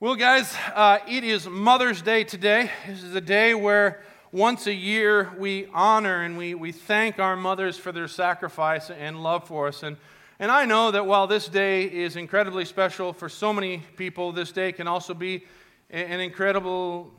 Well, 0.00 0.14
guys, 0.14 0.54
uh, 0.76 1.00
it 1.08 1.24
is 1.24 1.48
Mother's 1.48 2.02
Day 2.02 2.22
today. 2.22 2.70
This 2.86 3.02
is 3.02 3.16
a 3.16 3.20
day 3.20 3.52
where 3.54 4.00
once 4.30 4.68
a 4.68 4.72
year 4.72 5.32
we 5.36 5.66
honor 5.74 6.22
and 6.22 6.38
we, 6.38 6.54
we 6.54 6.70
thank 6.70 7.18
our 7.18 7.34
mothers 7.34 7.76
for 7.76 7.90
their 7.90 8.06
sacrifice 8.06 8.90
and 8.90 9.24
love 9.24 9.48
for 9.48 9.66
us. 9.66 9.82
And, 9.82 9.96
and 10.38 10.52
I 10.52 10.66
know 10.66 10.92
that 10.92 11.04
while 11.04 11.26
this 11.26 11.48
day 11.48 11.82
is 11.82 12.14
incredibly 12.14 12.64
special 12.64 13.12
for 13.12 13.28
so 13.28 13.52
many 13.52 13.82
people, 13.96 14.30
this 14.30 14.52
day 14.52 14.70
can 14.70 14.86
also 14.86 15.14
be 15.14 15.44
an 15.90 16.20
incredible 16.20 17.12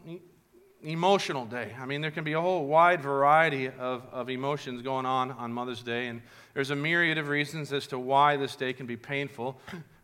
emotional 0.82 1.43
day. 1.43 1.75
I 1.77 1.86
mean, 1.86 2.00
there 2.00 2.11
can 2.11 2.23
be 2.23 2.32
a 2.32 2.39
whole 2.39 2.66
wide 2.66 3.02
variety 3.02 3.68
of, 3.68 4.04
of 4.09 4.30
emotions 4.30 4.82
going 4.82 5.05
on 5.05 5.32
on 5.32 5.52
Mother's 5.52 5.84
Day, 5.84 6.07
and 6.07 6.21
there's 6.54 6.71
a 6.71 6.77
myriad 6.77 7.18
of 7.18 7.27
reasons 7.27 7.73
as 7.73 7.88
to 7.88 8.00
why 8.00 8.38
this 8.38 8.55
day 8.55 8.71
can 8.71 8.86
be 8.86 8.96
painful. 8.96 9.59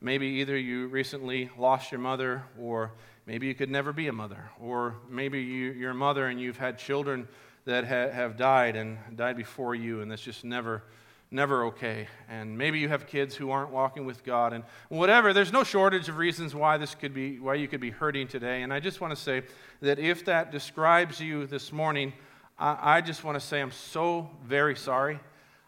Maybe 0.05 0.27
either 0.27 0.55
you 0.55 0.85
recently 0.85 1.49
lost 1.57 1.91
your 1.91 1.99
mother, 1.99 2.43
or 2.59 2.91
maybe 3.25 3.47
you 3.47 3.55
could 3.55 3.71
never 3.71 3.91
be 3.91 4.07
a 4.07 4.13
mother, 4.13 4.51
or 4.61 4.97
maybe 5.09 5.41
you, 5.41 5.71
you're 5.71 5.89
a 5.89 5.95
mother 5.95 6.27
and 6.27 6.39
you've 6.39 6.57
had 6.59 6.77
children 6.77 7.27
that 7.65 7.85
ha- 7.85 8.11
have 8.11 8.37
died 8.37 8.75
and 8.75 8.99
died 9.15 9.35
before 9.35 9.73
you, 9.73 10.01
and 10.01 10.11
that's 10.11 10.21
just 10.21 10.43
never 10.43 10.83
never 11.31 11.65
okay. 11.65 12.07
And 12.29 12.55
maybe 12.55 12.77
you 12.77 12.87
have 12.87 13.07
kids 13.07 13.35
who 13.35 13.49
aren't 13.49 13.71
walking 13.71 14.05
with 14.05 14.23
God 14.23 14.53
and 14.53 14.63
whatever. 14.89 15.33
There's 15.33 15.51
no 15.51 15.63
shortage 15.63 16.07
of 16.07 16.17
reasons 16.17 16.53
why 16.53 16.77
this 16.77 16.93
could 16.93 17.15
be 17.15 17.39
why 17.39 17.55
you 17.55 17.67
could 17.67 17.81
be 17.81 17.89
hurting 17.89 18.27
today. 18.27 18.61
And 18.61 18.71
I 18.71 18.79
just 18.79 19.01
want 19.01 19.09
to 19.09 19.19
say 19.19 19.41
that 19.81 19.97
if 19.97 20.23
that 20.25 20.51
describes 20.51 21.19
you 21.19 21.47
this 21.47 21.71
morning, 21.71 22.13
I, 22.59 22.97
I 22.97 23.01
just 23.01 23.23
want 23.23 23.39
to 23.39 23.43
say 23.43 23.59
I'm 23.59 23.71
so 23.71 24.29
very 24.43 24.75
sorry. 24.75 25.15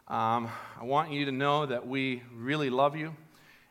Um, 0.08 0.48
I 0.80 0.84
want 0.84 1.12
you 1.12 1.26
to 1.26 1.32
know 1.32 1.66
that 1.66 1.88
we 1.88 2.22
really 2.36 2.70
love 2.70 2.96
you. 2.96 3.16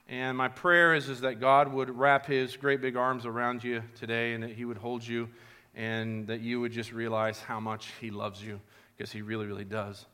And 0.08 0.38
my 0.38 0.46
prayer 0.46 0.94
is, 0.94 1.08
is 1.08 1.22
that 1.22 1.40
God 1.40 1.72
would 1.72 1.90
wrap 1.90 2.26
his 2.26 2.56
great 2.56 2.80
big 2.80 2.96
arms 2.96 3.26
around 3.26 3.64
you 3.64 3.82
today 3.96 4.34
and 4.34 4.44
that 4.44 4.52
he 4.52 4.64
would 4.64 4.76
hold 4.76 5.04
you 5.04 5.28
and 5.74 6.28
that 6.28 6.40
you 6.40 6.60
would 6.60 6.70
just 6.70 6.92
realize 6.92 7.40
how 7.40 7.58
much 7.58 7.88
he 8.00 8.12
loves 8.12 8.42
you 8.42 8.60
because 8.96 9.10
he 9.10 9.20
really, 9.20 9.46
really 9.46 9.64
does. 9.64 10.06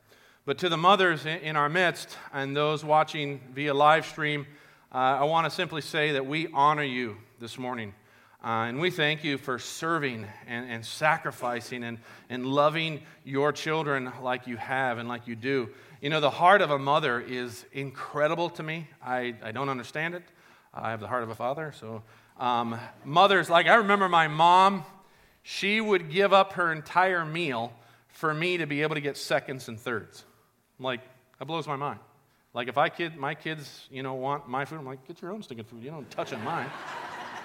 But 0.46 0.56
to 0.58 0.70
the 0.70 0.78
mothers 0.78 1.26
in 1.26 1.56
our 1.56 1.68
midst 1.68 2.16
and 2.32 2.56
those 2.56 2.82
watching 2.82 3.40
via 3.54 3.74
live 3.74 4.06
stream, 4.06 4.46
uh, 4.94 4.96
I 4.98 5.24
want 5.24 5.44
to 5.44 5.50
simply 5.50 5.82
say 5.82 6.12
that 6.12 6.24
we 6.24 6.48
honor 6.54 6.82
you 6.82 7.18
this 7.38 7.58
morning. 7.58 7.92
Uh, 8.42 8.66
and 8.66 8.80
we 8.80 8.90
thank 8.90 9.22
you 9.22 9.38
for 9.38 9.58
serving 9.58 10.27
and, 10.48 10.70
and 10.70 10.84
sacrificing 10.84 11.84
and, 11.84 11.98
and 12.28 12.46
loving 12.46 13.02
your 13.24 13.52
children 13.52 14.10
like 14.22 14.46
you 14.46 14.56
have 14.56 14.98
and 14.98 15.08
like 15.08 15.28
you 15.28 15.36
do. 15.36 15.68
You 16.03 16.11
know, 16.11 16.20
the 16.20 16.31
heart 16.31 16.62
of 16.62 16.72
a 16.72 16.81
mother 16.81 17.20
is 17.20 17.64
incredible 17.72 18.50
to 18.50 18.62
me. 18.64 18.89
I, 19.00 19.36
I 19.41 19.53
don't 19.53 19.69
understand 19.69 20.17
it. 20.17 20.25
I 20.75 20.91
have 20.91 20.98
the 20.98 21.06
heart 21.06 21.22
of 21.22 21.31
a 21.31 21.34
father. 21.36 21.72
So, 21.78 22.03
um, 22.41 22.77
mothers, 23.05 23.48
like 23.48 23.69
I 23.69 23.77
remember 23.77 24.08
my 24.08 24.27
mom, 24.27 24.84
she 25.45 25.80
would 25.80 26.11
give 26.11 26.33
up 26.33 26.55
her 26.55 26.73
entire 26.73 27.25
meal 27.25 27.73
for 28.08 28.34
me 28.34 28.56
to 28.56 28.67
be 28.67 28.83
able 28.83 28.97
to 28.97 29.00
get 29.00 29.17
seconds 29.17 29.69
and 29.69 29.78
thirds. 29.78 30.25
Like, 30.80 31.03
that 31.39 31.45
blows 31.45 31.69
my 31.69 31.77
mind. 31.77 32.00
Like, 32.53 32.67
if 32.67 32.77
I 32.77 32.89
kid, 32.89 33.17
my 33.17 33.36
kids, 33.36 33.86
you 33.89 34.03
know, 34.03 34.14
want 34.14 34.48
my 34.48 34.64
food, 34.64 34.80
I'm 34.80 34.84
like, 34.84 35.06
get 35.06 35.23
your 35.23 35.30
own 35.30 35.45
stinking 35.45 35.67
food. 35.67 35.84
You 35.84 35.92
don't 35.92 36.11
touch 36.11 36.33
on 36.33 36.42
mine. 36.42 36.69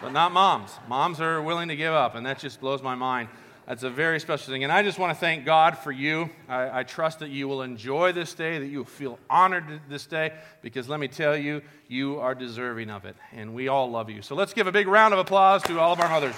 but 0.01 0.13
not 0.13 0.31
moms. 0.31 0.71
Moms 0.87 1.21
are 1.21 1.43
willing 1.43 1.67
to 1.67 1.75
give 1.75 1.93
up, 1.93 2.15
and 2.15 2.25
that 2.25 2.39
just 2.39 2.59
blows 2.59 2.81
my 2.81 2.95
mind. 2.95 3.29
That's 3.67 3.83
a 3.83 3.89
very 3.89 4.21
special 4.21 4.53
thing. 4.53 4.63
And 4.63 4.71
I 4.71 4.81
just 4.81 4.97
want 4.97 5.13
to 5.13 5.19
thank 5.19 5.43
God 5.43 5.77
for 5.77 5.91
you. 5.91 6.29
I, 6.47 6.79
I, 6.79 6.83
trust 6.83 7.19
that 7.19 7.31
you 7.31 7.49
will 7.49 7.63
enjoy 7.63 8.13
this 8.13 8.33
day, 8.33 8.59
that 8.59 8.67
you 8.67 8.77
will 8.77 8.85
feel 8.85 9.19
honored 9.29 9.81
this 9.89 10.05
day, 10.05 10.31
because 10.61 10.87
let 10.87 11.01
me 11.01 11.09
tell 11.09 11.35
you, 11.35 11.61
you 11.89 12.17
are 12.21 12.33
deserving 12.33 12.89
of 12.89 13.03
it. 13.03 13.17
And 13.33 13.53
we 13.53 13.67
all 13.67 13.91
love 13.91 14.09
you. 14.09 14.21
So 14.21 14.35
let's 14.35 14.53
give 14.53 14.67
a 14.67 14.71
big 14.71 14.87
round 14.87 15.13
of 15.13 15.19
applause 15.19 15.63
to 15.63 15.81
all 15.81 15.91
of 15.91 15.99
our 15.99 16.07
mothers. 16.07 16.35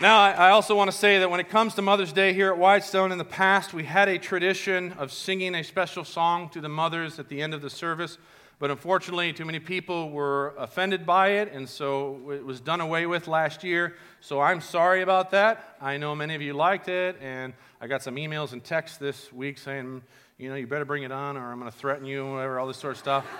Now, 0.00 0.20
I 0.20 0.50
also 0.50 0.76
want 0.76 0.88
to 0.90 0.96
say 0.96 1.18
that 1.18 1.30
when 1.30 1.40
it 1.40 1.48
comes 1.48 1.74
to 1.74 1.82
Mother's 1.82 2.12
Day 2.12 2.32
here 2.32 2.52
at 2.52 2.58
Whitestone, 2.58 3.10
in 3.10 3.18
the 3.18 3.24
past, 3.24 3.74
we 3.74 3.82
had 3.82 4.08
a 4.08 4.18
tradition 4.18 4.92
of 4.98 5.10
singing 5.10 5.56
a 5.56 5.64
special 5.64 6.04
song 6.04 6.48
to 6.50 6.60
the 6.60 6.68
mothers 6.68 7.18
at 7.18 7.28
the 7.28 7.42
end 7.42 7.54
of 7.54 7.62
the 7.62 7.70
service. 7.70 8.18
But 8.58 8.70
unfortunately, 8.70 9.34
too 9.34 9.44
many 9.44 9.58
people 9.58 10.10
were 10.10 10.54
offended 10.56 11.04
by 11.04 11.28
it, 11.28 11.52
and 11.52 11.68
so 11.68 12.30
it 12.30 12.44
was 12.44 12.60
done 12.60 12.80
away 12.80 13.04
with 13.04 13.28
last 13.28 13.62
year. 13.62 13.96
So 14.20 14.40
I'm 14.40 14.62
sorry 14.62 15.02
about 15.02 15.30
that. 15.32 15.76
I 15.80 15.98
know 15.98 16.14
many 16.14 16.34
of 16.34 16.40
you 16.40 16.54
liked 16.54 16.88
it, 16.88 17.18
and 17.20 17.52
I 17.80 17.86
got 17.86 18.02
some 18.02 18.16
emails 18.16 18.52
and 18.52 18.64
texts 18.64 18.96
this 18.96 19.30
week 19.30 19.58
saying, 19.58 20.00
you 20.38 20.48
know, 20.48 20.54
you 20.54 20.66
better 20.66 20.86
bring 20.86 21.02
it 21.02 21.12
on, 21.12 21.36
or 21.36 21.52
I'm 21.52 21.58
going 21.58 21.70
to 21.70 21.76
threaten 21.76 22.06
you, 22.06 22.26
whatever, 22.26 22.58
all 22.58 22.66
this 22.66 22.78
sort 22.78 22.92
of 22.92 22.98
stuff. 22.98 23.26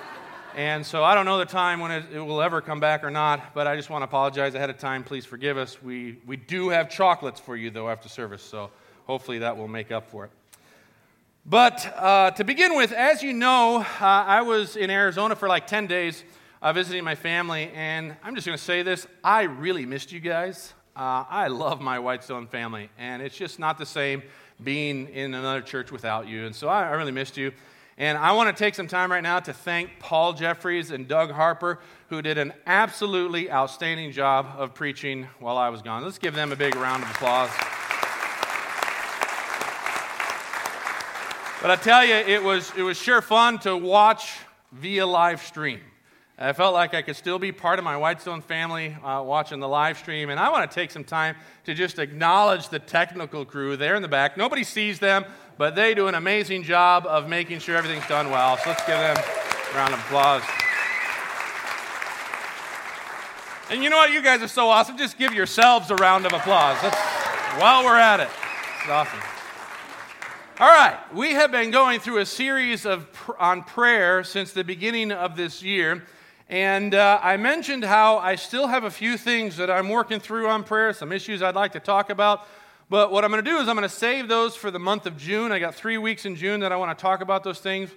And 0.57 0.87
so 0.87 1.05
I 1.05 1.15
don't 1.15 1.27
know 1.27 1.37
the 1.37 1.45
time 1.45 1.81
when 1.81 1.91
it, 1.91 2.05
it, 2.15 2.19
will 2.19 2.41
ever 2.41 2.63
come 2.63 2.81
back 2.81 3.05
or 3.05 3.11
not, 3.11 3.53
but 3.53 3.67
I 3.67 3.77
just 3.77 3.91
want 3.91 4.01
to 4.01 4.05
apologize 4.07 4.55
ahead 4.55 4.71
of 4.71 4.79
time. 4.79 5.05
Please 5.05 5.27
forgive 5.27 5.59
us. 5.59 5.83
We, 5.83 6.17
we 6.27 6.39
do 6.39 6.71
have 6.71 6.89
chocolates 6.89 7.39
for 7.39 7.57
you, 7.57 7.69
though, 7.69 7.91
after 7.91 8.09
service, 8.09 8.43
so 8.43 8.71
hopefully 9.07 9.41
that 9.41 9.55
will 9.59 9.69
make 9.69 9.93
up 9.93 10.09
for 10.09 10.25
it. 10.25 10.31
But 11.49 11.95
uh, 11.97 12.33
to 12.33 12.43
begin 12.43 12.75
with, 12.75 12.91
as 12.91 13.23
you 13.23 13.33
know, 13.33 13.77
uh, 13.79 13.85
I 14.01 14.43
was 14.43 14.75
in 14.75 14.91
Arizona 14.91 15.37
for 15.37 15.49
like 15.49 15.69
10 15.69 15.87
days 15.87 16.25
uh, 16.61 16.73
visiting 16.73 17.05
my 17.05 17.15
family, 17.15 17.71
and 17.73 18.17
I'm 18.25 18.35
just 18.35 18.49
going 18.49 18.59
to 18.59 18.65
say 18.65 18.83
this 18.83 19.07
I 19.23 19.43
really 19.43 19.87
missed 19.87 20.11
you 20.11 20.19
guys. 20.19 20.75
Uh, 20.97 21.23
I 21.31 21.47
love 21.47 21.81
my 21.81 22.01
Whitestone 22.01 22.49
family, 22.49 22.91
and 22.99 23.23
it's 23.23 23.37
just 23.37 23.61
not 23.61 23.79
the 23.79 23.87
same 23.87 24.25
being 24.65 25.07
in 25.11 25.35
another 25.35 25.61
church 25.61 25.93
without 25.93 26.27
you. 26.27 26.47
And 26.47 26.55
so 26.55 26.67
I, 26.67 26.89
I 26.89 26.91
really 26.95 27.13
missed 27.13 27.37
you. 27.37 27.53
And 27.97 28.19
I 28.19 28.33
want 28.33 28.55
to 28.55 28.65
take 28.65 28.75
some 28.75 28.89
time 28.89 29.13
right 29.13 29.23
now 29.23 29.39
to 29.39 29.53
thank 29.53 30.01
Paul 30.01 30.33
Jeffries 30.33 30.91
and 30.91 31.07
Doug 31.07 31.31
Harper, 31.31 31.79
who 32.09 32.23
did 32.23 32.39
an 32.39 32.55
absolutely 32.67 33.53
outstanding 33.53 34.11
job 34.11 34.49
of 34.59 34.75
preaching 34.75 35.29
while 35.39 35.59
I 35.59 35.69
was 35.69 35.81
gone. 35.81 36.03
Let's 36.03 36.19
give 36.19 36.35
them 36.35 36.51
a 36.51 36.57
big 36.57 36.75
round 36.75 37.05
of 37.05 37.11
applause. 37.11 37.51
But 41.67 41.81
I 41.81 41.83
tell 41.83 42.05
you, 42.05 42.15
it 42.15 42.45
was, 42.45 42.71
it 42.77 42.83
was 42.83 42.97
sure 42.97 43.21
fun 43.21 43.59
to 43.59 43.77
watch 43.77 44.39
via 44.71 45.05
live 45.05 45.43
stream. 45.43 45.81
I 46.39 46.53
felt 46.53 46.75
like 46.75 46.95
I 46.95 47.03
could 47.03 47.17
still 47.17 47.41
be 47.41 47.51
part 47.51 47.81
of 47.81 47.85
my 47.85 47.97
Whitestone 47.97 48.41
family 48.41 48.97
uh, 49.03 49.21
watching 49.27 49.59
the 49.59 49.67
live 49.67 49.99
stream. 49.99 50.31
And 50.31 50.39
I 50.39 50.49
want 50.49 50.71
to 50.71 50.73
take 50.73 50.93
some 50.93 51.03
time 51.03 51.35
to 51.65 51.75
just 51.75 51.99
acknowledge 51.99 52.69
the 52.69 52.79
technical 52.79 53.45
crew 53.45 53.77
there 53.77 53.97
in 53.97 54.03
the 54.03 54.07
back. 54.07 54.37
Nobody 54.37 54.63
sees 54.63 55.01
them, 55.01 55.25
but 55.59 55.75
they 55.75 55.93
do 55.93 56.07
an 56.07 56.15
amazing 56.15 56.63
job 56.63 57.05
of 57.05 57.29
making 57.29 57.59
sure 57.59 57.75
everything's 57.77 58.07
done 58.07 58.31
well. 58.31 58.57
So 58.59 58.71
let's 58.71 58.87
give 58.87 58.99
them 58.99 59.17
a 59.17 59.77
round 59.77 59.93
of 59.93 59.99
applause. 59.99 60.45
And 63.71 63.83
you 63.83 63.91
know 63.91 63.97
what? 63.97 64.13
You 64.13 64.23
guys 64.23 64.41
are 64.41 64.47
so 64.47 64.69
awesome. 64.69 64.97
Just 64.97 65.19
give 65.19 65.35
yourselves 65.35 65.91
a 65.91 65.97
round 65.97 66.27
of 66.27 66.33
applause. 66.33 66.81
That's, 66.81 66.97
while 67.61 67.85
we're 67.85 67.99
at 67.99 68.21
it, 68.21 68.29
it's 68.83 68.89
awesome. 68.89 69.19
All 70.59 70.67
right, 70.67 70.99
we 71.13 71.33
have 71.33 71.53
been 71.53 71.71
going 71.71 72.01
through 72.01 72.17
a 72.21 72.25
series 72.25 72.87
of 72.87 73.07
on 73.39 73.63
prayer 73.63 74.25
since 74.25 74.55
the 74.55 74.65
beginning 74.65 75.13
of 75.13 75.37
this 75.37 75.63
year. 75.63 76.03
And 76.49 76.95
uh, 76.95 77.21
I 77.23 77.37
mentioned 77.37 77.85
how 77.85 78.17
I 78.17 78.37
still 78.37 78.67
have 78.67 78.83
a 78.83 78.91
few 78.91 79.19
things 79.19 79.59
that 79.59 79.71
I'm 79.71 79.91
working 79.91 80.19
through 80.19 80.49
on 80.49 80.65
prayer, 80.65 80.95
some 80.95 81.13
issues 81.13 81.43
I'd 81.43 81.57
like 81.57 81.73
to 81.73 81.81
talk 81.81 82.09
about. 82.09 82.47
But 82.89 83.13
what 83.13 83.23
I'm 83.23 83.31
going 83.31 83.45
to 83.45 83.51
do 83.51 83.59
is 83.59 83.69
I'm 83.69 83.77
going 83.77 83.87
to 83.87 83.95
save 83.95 84.29
those 84.29 84.57
for 84.57 84.71
the 84.71 84.79
month 84.79 85.05
of 85.05 85.19
June. 85.19 85.53
I 85.53 85.59
got 85.59 85.75
three 85.75 85.99
weeks 85.99 86.25
in 86.25 86.37
June 86.37 86.61
that 86.61 86.73
I 86.73 86.77
want 86.77 86.97
to 86.97 87.03
talk 87.03 87.21
about 87.21 87.45
those 87.45 87.61
things. 87.61 87.91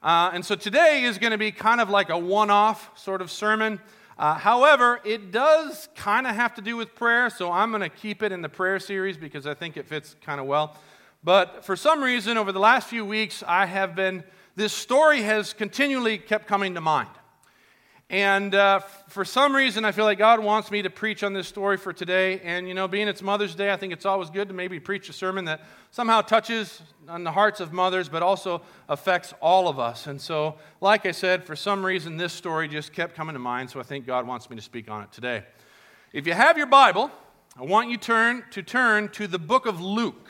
Uh, 0.00 0.30
and 0.32 0.46
so 0.46 0.54
today 0.54 1.02
is 1.02 1.18
going 1.18 1.32
to 1.32 1.38
be 1.38 1.50
kind 1.50 1.80
of 1.80 1.90
like 1.90 2.08
a 2.08 2.18
one 2.18 2.50
off 2.50 2.96
sort 2.96 3.20
of 3.20 3.32
sermon. 3.32 3.80
Uh, 4.16 4.34
however, 4.34 5.00
it 5.04 5.32
does 5.32 5.88
kind 5.96 6.28
of 6.28 6.36
have 6.36 6.54
to 6.54 6.62
do 6.62 6.76
with 6.76 6.94
prayer, 6.94 7.30
so 7.30 7.50
I'm 7.50 7.70
going 7.70 7.82
to 7.82 7.88
keep 7.88 8.22
it 8.22 8.30
in 8.30 8.42
the 8.42 8.48
prayer 8.48 8.78
series 8.78 9.16
because 9.16 9.44
I 9.44 9.54
think 9.54 9.76
it 9.76 9.88
fits 9.88 10.14
kind 10.24 10.40
of 10.40 10.46
well. 10.46 10.76
But 11.26 11.64
for 11.64 11.74
some 11.74 12.04
reason, 12.04 12.38
over 12.38 12.52
the 12.52 12.60
last 12.60 12.86
few 12.86 13.04
weeks, 13.04 13.42
I 13.44 13.66
have 13.66 13.96
been, 13.96 14.22
this 14.54 14.72
story 14.72 15.22
has 15.22 15.52
continually 15.52 16.18
kept 16.18 16.46
coming 16.46 16.74
to 16.74 16.80
mind. 16.80 17.08
And 18.08 18.54
uh, 18.54 18.78
for 19.08 19.24
some 19.24 19.52
reason, 19.52 19.84
I 19.84 19.90
feel 19.90 20.04
like 20.04 20.18
God 20.18 20.38
wants 20.38 20.70
me 20.70 20.82
to 20.82 20.88
preach 20.88 21.24
on 21.24 21.32
this 21.32 21.48
story 21.48 21.78
for 21.78 21.92
today. 21.92 22.38
And, 22.44 22.68
you 22.68 22.74
know, 22.74 22.86
being 22.86 23.08
it's 23.08 23.22
Mother's 23.22 23.56
Day, 23.56 23.72
I 23.72 23.76
think 23.76 23.92
it's 23.92 24.06
always 24.06 24.30
good 24.30 24.46
to 24.46 24.54
maybe 24.54 24.78
preach 24.78 25.08
a 25.08 25.12
sermon 25.12 25.46
that 25.46 25.62
somehow 25.90 26.20
touches 26.20 26.80
on 27.08 27.24
the 27.24 27.32
hearts 27.32 27.58
of 27.58 27.72
mothers, 27.72 28.08
but 28.08 28.22
also 28.22 28.62
affects 28.88 29.34
all 29.42 29.66
of 29.66 29.80
us. 29.80 30.06
And 30.06 30.20
so, 30.20 30.54
like 30.80 31.06
I 31.06 31.10
said, 31.10 31.42
for 31.42 31.56
some 31.56 31.84
reason, 31.84 32.16
this 32.16 32.32
story 32.32 32.68
just 32.68 32.92
kept 32.92 33.16
coming 33.16 33.32
to 33.32 33.40
mind. 33.40 33.68
So 33.68 33.80
I 33.80 33.82
think 33.82 34.06
God 34.06 34.28
wants 34.28 34.48
me 34.48 34.54
to 34.54 34.62
speak 34.62 34.88
on 34.88 35.02
it 35.02 35.10
today. 35.10 35.42
If 36.12 36.24
you 36.24 36.34
have 36.34 36.56
your 36.56 36.68
Bible, 36.68 37.10
I 37.58 37.64
want 37.64 37.90
you 37.90 37.96
turn, 37.96 38.44
to 38.52 38.62
turn 38.62 39.08
to 39.08 39.26
the 39.26 39.40
book 39.40 39.66
of 39.66 39.80
Luke. 39.80 40.28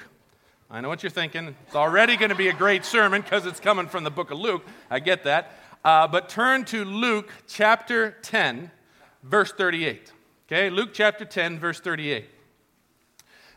I 0.69 0.81
know 0.81 0.89
what 0.89 1.05
you're 1.05 1.11
thinking. 1.11 1.55
It's 1.67 1.77
already 1.77 2.17
going 2.17 2.31
to 2.31 2.37
be 2.37 2.49
a 2.49 2.53
great 2.53 2.85
sermon 2.85 3.23
because 3.23 3.47
it's 3.47 3.61
coming 3.61 3.87
from 3.87 4.03
the 4.03 4.11
book 4.11 4.33
of 4.33 4.39
Luke. 4.39 4.67
I 4.91 4.99
get 4.99 5.23
that. 5.23 5.53
Uh, 5.85 6.09
but 6.09 6.29
turn 6.29 6.65
to 6.67 6.85
Luke 6.85 7.31
chapter 7.47 8.17
10, 8.23 8.73
verse 9.23 9.53
38. 9.53 10.13
Okay, 10.49 10.69
Luke 10.71 10.91
chapter 10.93 11.25
10, 11.25 11.61
verse 11.61 11.79
38. 11.79 12.25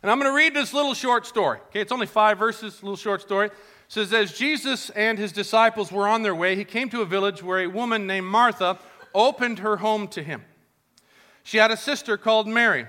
And 0.03 0.11
I'm 0.11 0.19
going 0.19 0.31
to 0.31 0.37
read 0.37 0.53
this 0.53 0.71
little 0.71 0.93
short 0.93 1.25
story. 1.25 1.57
Okay, 1.69 1.81
it's 1.81 1.91
only 1.91 2.05
five 2.05 2.37
verses, 2.37 2.83
little 2.83 2.95
short 2.95 3.21
story. 3.21 3.49
says, 3.87 4.13
As 4.13 4.37
Jesus 4.37 4.91
and 4.91 5.17
his 5.17 5.31
disciples 5.31 5.91
were 5.91 6.07
on 6.07 6.21
their 6.21 6.35
way, 6.35 6.55
he 6.55 6.63
came 6.63 6.91
to 6.91 7.01
a 7.01 7.05
village 7.05 7.41
where 7.41 7.59
a 7.59 7.67
woman 7.67 8.05
named 8.05 8.27
Martha 8.27 8.77
opened 9.15 9.59
her 9.59 9.77
home 9.77 10.07
to 10.09 10.21
him. 10.21 10.43
She 11.41 11.57
had 11.57 11.71
a 11.71 11.77
sister 11.77 12.17
called 12.17 12.47
Mary 12.47 12.85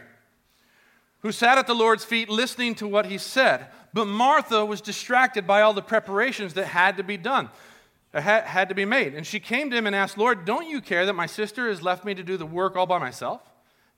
who 1.21 1.33
sat 1.33 1.59
at 1.59 1.67
the 1.67 1.75
Lord's 1.75 2.05
feet 2.05 2.29
listening 2.29 2.75
to 2.77 2.87
what 2.87 3.07
he 3.07 3.19
said. 3.19 3.67
But 3.93 4.07
Martha 4.07 4.65
was 4.65 4.81
distracted 4.81 5.47
by 5.47 5.63
all 5.63 5.73
the 5.73 5.83
preparations 5.83 6.55
that 6.55 6.67
had 6.67 6.97
to 6.99 7.03
be 7.03 7.17
done, 7.17 7.49
uh, 8.15 8.21
had 8.21 8.69
to 8.69 8.75
be 8.75 8.85
made. 8.85 9.15
And 9.15 9.27
she 9.27 9.41
came 9.41 9.71
to 9.71 9.77
him 9.77 9.87
and 9.87 9.97
asked, 9.97 10.17
Lord, 10.17 10.45
don't 10.45 10.69
you 10.69 10.81
care 10.81 11.07
that 11.07 11.15
my 11.15 11.27
sister 11.27 11.69
has 11.69 11.83
left 11.83 12.05
me 12.05 12.15
to 12.15 12.23
do 12.23 12.37
the 12.37 12.47
work 12.47 12.77
all 12.77 12.87
by 12.87 12.99
myself? 12.99 13.41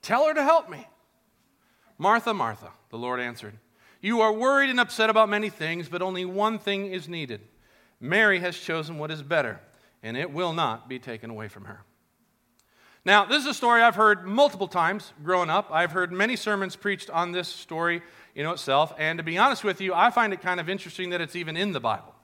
Tell 0.00 0.26
her 0.26 0.34
to 0.34 0.42
help 0.42 0.70
me. 0.70 0.86
Martha, 1.98 2.34
Martha, 2.34 2.70
the 2.90 2.98
Lord 2.98 3.20
answered, 3.20 3.54
You 4.00 4.22
are 4.22 4.32
worried 4.32 4.70
and 4.70 4.80
upset 4.80 5.10
about 5.10 5.28
many 5.28 5.50
things, 5.50 5.88
but 5.88 6.02
only 6.02 6.24
one 6.24 6.58
thing 6.58 6.86
is 6.86 7.08
needed. 7.08 7.42
Mary 8.00 8.40
has 8.40 8.58
chosen 8.58 8.98
what 8.98 9.10
is 9.10 9.22
better, 9.22 9.60
and 10.02 10.16
it 10.16 10.32
will 10.32 10.52
not 10.52 10.88
be 10.88 10.98
taken 10.98 11.30
away 11.30 11.48
from 11.48 11.66
her. 11.66 11.84
Now, 13.04 13.24
this 13.24 13.42
is 13.42 13.48
a 13.48 13.54
story 13.54 13.82
I've 13.82 13.96
heard 13.96 14.24
multiple 14.26 14.68
times 14.68 15.12
growing 15.24 15.50
up. 15.50 15.68
I've 15.72 15.90
heard 15.90 16.12
many 16.12 16.36
sermons 16.36 16.76
preached 16.76 17.10
on 17.10 17.32
this 17.32 17.48
story 17.48 18.00
know, 18.36 18.52
itself. 18.52 18.94
And 18.96 19.18
to 19.18 19.24
be 19.24 19.38
honest 19.38 19.64
with 19.64 19.80
you, 19.80 19.92
I 19.92 20.10
find 20.10 20.32
it 20.32 20.40
kind 20.40 20.60
of 20.60 20.68
interesting 20.68 21.10
that 21.10 21.20
it's 21.20 21.34
even 21.34 21.56
in 21.56 21.72
the 21.72 21.80
Bible. 21.80 22.14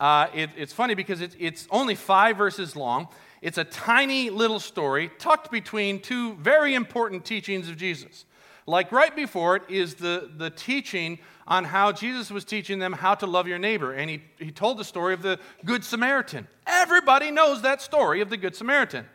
Uh, 0.00 0.26
it, 0.34 0.50
it's 0.56 0.72
funny 0.72 0.94
because 0.94 1.20
it, 1.20 1.36
it's 1.38 1.68
only 1.70 1.94
five 1.94 2.36
verses 2.36 2.74
long. 2.74 3.06
It's 3.40 3.56
a 3.56 3.62
tiny 3.62 4.30
little 4.30 4.58
story 4.58 5.12
tucked 5.20 5.52
between 5.52 6.00
two 6.00 6.34
very 6.34 6.74
important 6.74 7.24
teachings 7.24 7.68
of 7.68 7.76
Jesus. 7.76 8.24
Like 8.66 8.90
right 8.90 9.14
before 9.14 9.54
it 9.54 9.62
is 9.68 9.94
the, 9.94 10.28
the 10.36 10.50
teaching 10.50 11.20
on 11.46 11.62
how 11.62 11.92
Jesus 11.92 12.32
was 12.32 12.44
teaching 12.44 12.80
them 12.80 12.92
how 12.92 13.14
to 13.14 13.26
love 13.28 13.46
your 13.46 13.60
neighbor. 13.60 13.92
And 13.92 14.10
he, 14.10 14.22
he 14.40 14.50
told 14.50 14.78
the 14.78 14.84
story 14.84 15.14
of 15.14 15.22
the 15.22 15.38
Good 15.64 15.84
Samaritan. 15.84 16.48
Everybody 16.66 17.30
knows 17.30 17.62
that 17.62 17.80
story 17.80 18.20
of 18.20 18.28
the 18.28 18.36
Good 18.36 18.56
Samaritan. 18.56 19.06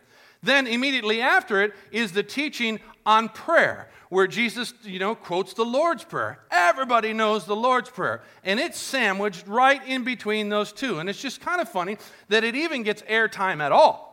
Then 0.44 0.68
immediately 0.68 1.22
after 1.22 1.62
it 1.62 1.74
is 1.92 2.12
the 2.12 2.24
teaching 2.24 2.80
on 3.06 3.30
prayer, 3.30 3.90
where 4.10 4.28
Jesus, 4.28 4.74
you 4.84 5.00
know, 5.00 5.16
quotes 5.16 5.54
the 5.54 5.64
Lord's 5.64 6.04
Prayer. 6.04 6.40
Everybody 6.52 7.14
knows 7.14 7.46
the 7.46 7.56
Lord's 7.56 7.90
Prayer. 7.90 8.22
And 8.44 8.60
it's 8.60 8.80
sandwiched 8.80 9.48
right 9.48 9.82
in 9.88 10.04
between 10.04 10.50
those 10.50 10.72
two. 10.72 11.00
And 11.00 11.10
it's 11.10 11.22
just 11.22 11.42
kind 11.42 11.62
of 11.62 11.70
funny 11.70 11.98
that 12.28 12.44
it 12.44 12.56
even 12.56 12.84
gets 12.84 13.02
airtime 13.04 13.62
at 13.62 13.72
all. 13.72 14.11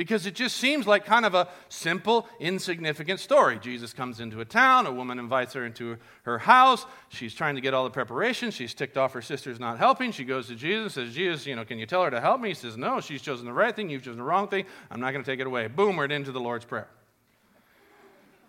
Because 0.00 0.24
it 0.24 0.34
just 0.34 0.56
seems 0.56 0.86
like 0.86 1.04
kind 1.04 1.26
of 1.26 1.34
a 1.34 1.46
simple, 1.68 2.26
insignificant 2.38 3.20
story. 3.20 3.58
Jesus 3.58 3.92
comes 3.92 4.18
into 4.18 4.40
a 4.40 4.46
town, 4.46 4.86
a 4.86 4.90
woman 4.90 5.18
invites 5.18 5.52
her 5.52 5.66
into 5.66 5.98
her 6.22 6.38
house. 6.38 6.86
She's 7.10 7.34
trying 7.34 7.56
to 7.56 7.60
get 7.60 7.74
all 7.74 7.84
the 7.84 7.90
preparations. 7.90 8.54
She's 8.54 8.72
ticked 8.72 8.96
off 8.96 9.12
her 9.12 9.20
sister's 9.20 9.60
not 9.60 9.76
helping. 9.76 10.10
She 10.10 10.24
goes 10.24 10.46
to 10.46 10.54
Jesus, 10.54 10.96
and 10.96 11.06
says, 11.06 11.14
Jesus, 11.14 11.46
you 11.46 11.54
know, 11.54 11.66
can 11.66 11.78
you 11.78 11.84
tell 11.84 12.02
her 12.02 12.10
to 12.10 12.18
help 12.18 12.40
me? 12.40 12.48
He 12.48 12.54
says, 12.54 12.78
No, 12.78 13.02
she's 13.02 13.20
chosen 13.20 13.44
the 13.44 13.52
right 13.52 13.76
thing, 13.76 13.90
you've 13.90 14.00
chosen 14.00 14.16
the 14.16 14.24
wrong 14.24 14.48
thing. 14.48 14.64
I'm 14.90 15.00
not 15.00 15.10
going 15.10 15.22
to 15.22 15.30
take 15.30 15.38
it 15.38 15.46
away. 15.46 15.66
Boom, 15.66 15.96
we're 15.96 16.06
into 16.06 16.32
the 16.32 16.40
Lord's 16.40 16.64
Prayer. 16.64 16.88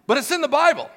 But 0.07 0.17
it's 0.17 0.31
in 0.31 0.39
the 0.39 0.47
Bible. 0.47 0.89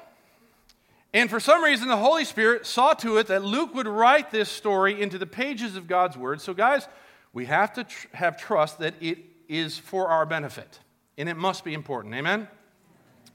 And 1.13 1.29
for 1.29 1.41
some 1.41 1.65
reason, 1.65 1.89
the 1.89 1.97
Holy 1.97 2.23
Spirit 2.23 2.65
saw 2.65 2.93
to 2.93 3.17
it 3.17 3.27
that 3.27 3.43
Luke 3.43 3.75
would 3.75 3.87
write 3.87 4.31
this 4.31 4.47
story 4.47 5.01
into 5.01 5.17
the 5.17 5.27
pages 5.27 5.75
of 5.75 5.87
God's 5.87 6.15
Word. 6.15 6.39
So, 6.39 6.53
guys, 6.53 6.87
we 7.33 7.43
have 7.47 7.73
to 7.73 7.83
tr- 7.83 8.07
have 8.13 8.37
trust 8.37 8.79
that 8.79 8.93
it 9.01 9.34
is 9.47 9.77
for 9.77 10.07
our 10.07 10.25
benefit, 10.25 10.79
and 11.17 11.29
it 11.29 11.37
must 11.37 11.63
be 11.63 11.73
important. 11.73 12.13
Amen? 12.15 12.47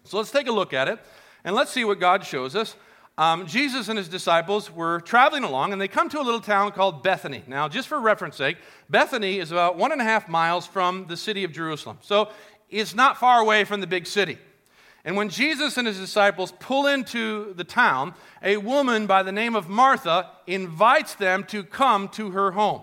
So 0.05 0.17
let's 0.17 0.31
take 0.31 0.47
a 0.47 0.53
look 0.53 0.73
at 0.73 0.89
it, 0.89 0.99
and 1.45 1.55
let's 1.55 1.71
see 1.71 1.85
what 1.85 2.01
God 2.01 2.25
shows 2.25 2.57
us. 2.57 2.77
Um, 3.19 3.47
Jesus 3.47 3.89
and 3.89 3.99
his 3.99 4.09
disciples 4.09 4.71
were 4.71 5.01
traveling 5.01 5.45
along, 5.45 5.73
and 5.73 5.81
they 5.81 5.89
come 5.89 6.09
to 6.09 6.21
a 6.21 6.23
little 6.23 6.41
town 6.41 6.73
called 6.73 7.03
Bethany. 7.03 7.43
Now, 7.47 7.69
just 7.69 7.87
for 7.87 8.01
reference 8.01 8.37
sake, 8.37 8.57
Bethany 8.89 9.39
is 9.39 9.53
about 9.53 9.77
one 9.77 9.93
and 9.93 10.01
a 10.01 10.05
half 10.05 10.29
miles 10.29 10.67
from 10.67 11.07
the 11.07 11.17
city 11.17 11.45
of 11.45 11.53
Jerusalem. 11.53 11.99
So 12.01 12.31
it's 12.71 12.95
not 12.95 13.19
far 13.19 13.41
away 13.41 13.65
from 13.65 13.81
the 13.81 13.87
big 13.87 14.07
city. 14.07 14.39
And 15.05 15.17
when 15.17 15.29
Jesus 15.29 15.77
and 15.77 15.87
his 15.87 15.99
disciples 15.99 16.53
pull 16.61 16.87
into 16.87 17.53
the 17.55 17.65
town, 17.65 18.15
a 18.43 18.59
woman 18.59 19.07
by 19.07 19.23
the 19.23 19.33
name 19.33 19.55
of 19.55 19.69
Martha 19.69 20.31
invites 20.47 21.15
them 21.15 21.45
to 21.45 21.63
come 21.63 22.09
to 22.11 22.31
her 22.31 22.53
home. 22.53 22.83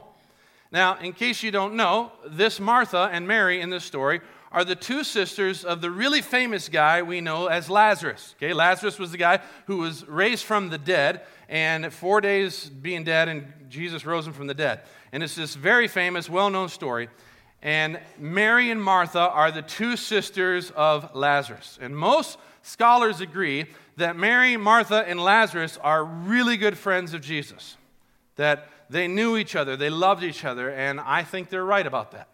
Now, 0.72 0.98
in 1.00 1.14
case 1.14 1.44
you 1.44 1.52
don't 1.52 1.76
know, 1.76 2.12
this 2.26 2.60
Martha 2.60 3.10
and 3.12 3.28
Mary 3.28 3.62
in 3.62 3.70
this 3.70 3.84
story 3.84 4.22
are 4.52 4.66
the 4.66 4.76
two 4.76 5.04
sisters 5.04 5.64
of 5.64 5.82
the 5.82 5.92
really 5.92 6.22
famous 6.22 6.70
guy 6.70 7.02
we 7.02 7.22
know 7.22 7.48
as 7.48 7.70
Lazarus. 7.70 8.36
Okay, 8.38 8.54
Lazarus 8.54 8.98
was 8.98 9.12
the 9.12 9.18
guy 9.18 9.40
who 9.66 9.78
was 9.78 10.08
raised 10.08 10.46
from 10.46 10.70
the 10.70 10.78
dead, 10.78 11.22
and 11.50 11.94
four 11.94 12.22
days 12.22 12.70
being 12.70 13.04
dead, 13.04 13.28
and 13.28 13.46
Jesus 13.70 14.06
rose 14.06 14.26
him 14.28 14.34
from 14.34 14.48
the 14.48 14.54
dead. 14.54 14.82
And 15.12 15.24
it's 15.24 15.36
this 15.36 15.56
very 15.56 15.88
famous, 15.88 16.30
well 16.30 16.50
known 16.50 16.70
story. 16.70 17.10
And 17.62 18.00
Mary 18.20 18.72
and 18.72 18.82
Martha 18.82 19.20
are 19.20 19.52
the 19.52 19.62
two 19.62 19.98
sisters 19.98 20.72
of 20.72 21.16
Lazarus. 21.16 21.80
And 21.82 21.98
most 21.98 22.38
scholars 22.62 23.20
agree 23.22 23.66
that 23.98 24.16
Mary, 24.16 24.58
Martha, 24.58 25.04
and 25.08 25.20
Lazarus 25.20 25.78
are 25.82 26.04
really 26.04 26.56
good 26.56 26.78
friends 26.78 27.14
of 27.14 27.22
Jesus. 27.22 27.78
That 28.36 28.70
they 28.90 29.08
knew 29.08 29.38
each 29.38 29.56
other, 29.56 29.76
they 29.76 29.90
loved 29.90 30.24
each 30.24 30.46
other, 30.46 30.70
and 30.70 31.00
I 31.00 31.24
think 31.24 31.50
they're 31.50 31.66
right 31.66 31.86
about 31.86 32.12
that. 32.12 32.30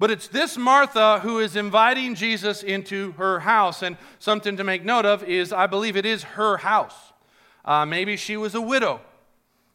But 0.00 0.10
it's 0.10 0.28
this 0.28 0.56
Martha 0.56 1.20
who 1.20 1.40
is 1.40 1.56
inviting 1.56 2.14
Jesus 2.14 2.62
into 2.62 3.12
her 3.18 3.40
house. 3.40 3.82
And 3.82 3.98
something 4.18 4.56
to 4.56 4.64
make 4.64 4.82
note 4.82 5.04
of 5.04 5.22
is 5.24 5.52
I 5.52 5.66
believe 5.66 5.94
it 5.94 6.06
is 6.06 6.22
her 6.22 6.56
house. 6.56 6.94
Uh, 7.66 7.84
maybe 7.84 8.16
she 8.16 8.38
was 8.38 8.54
a 8.54 8.62
widow 8.62 9.02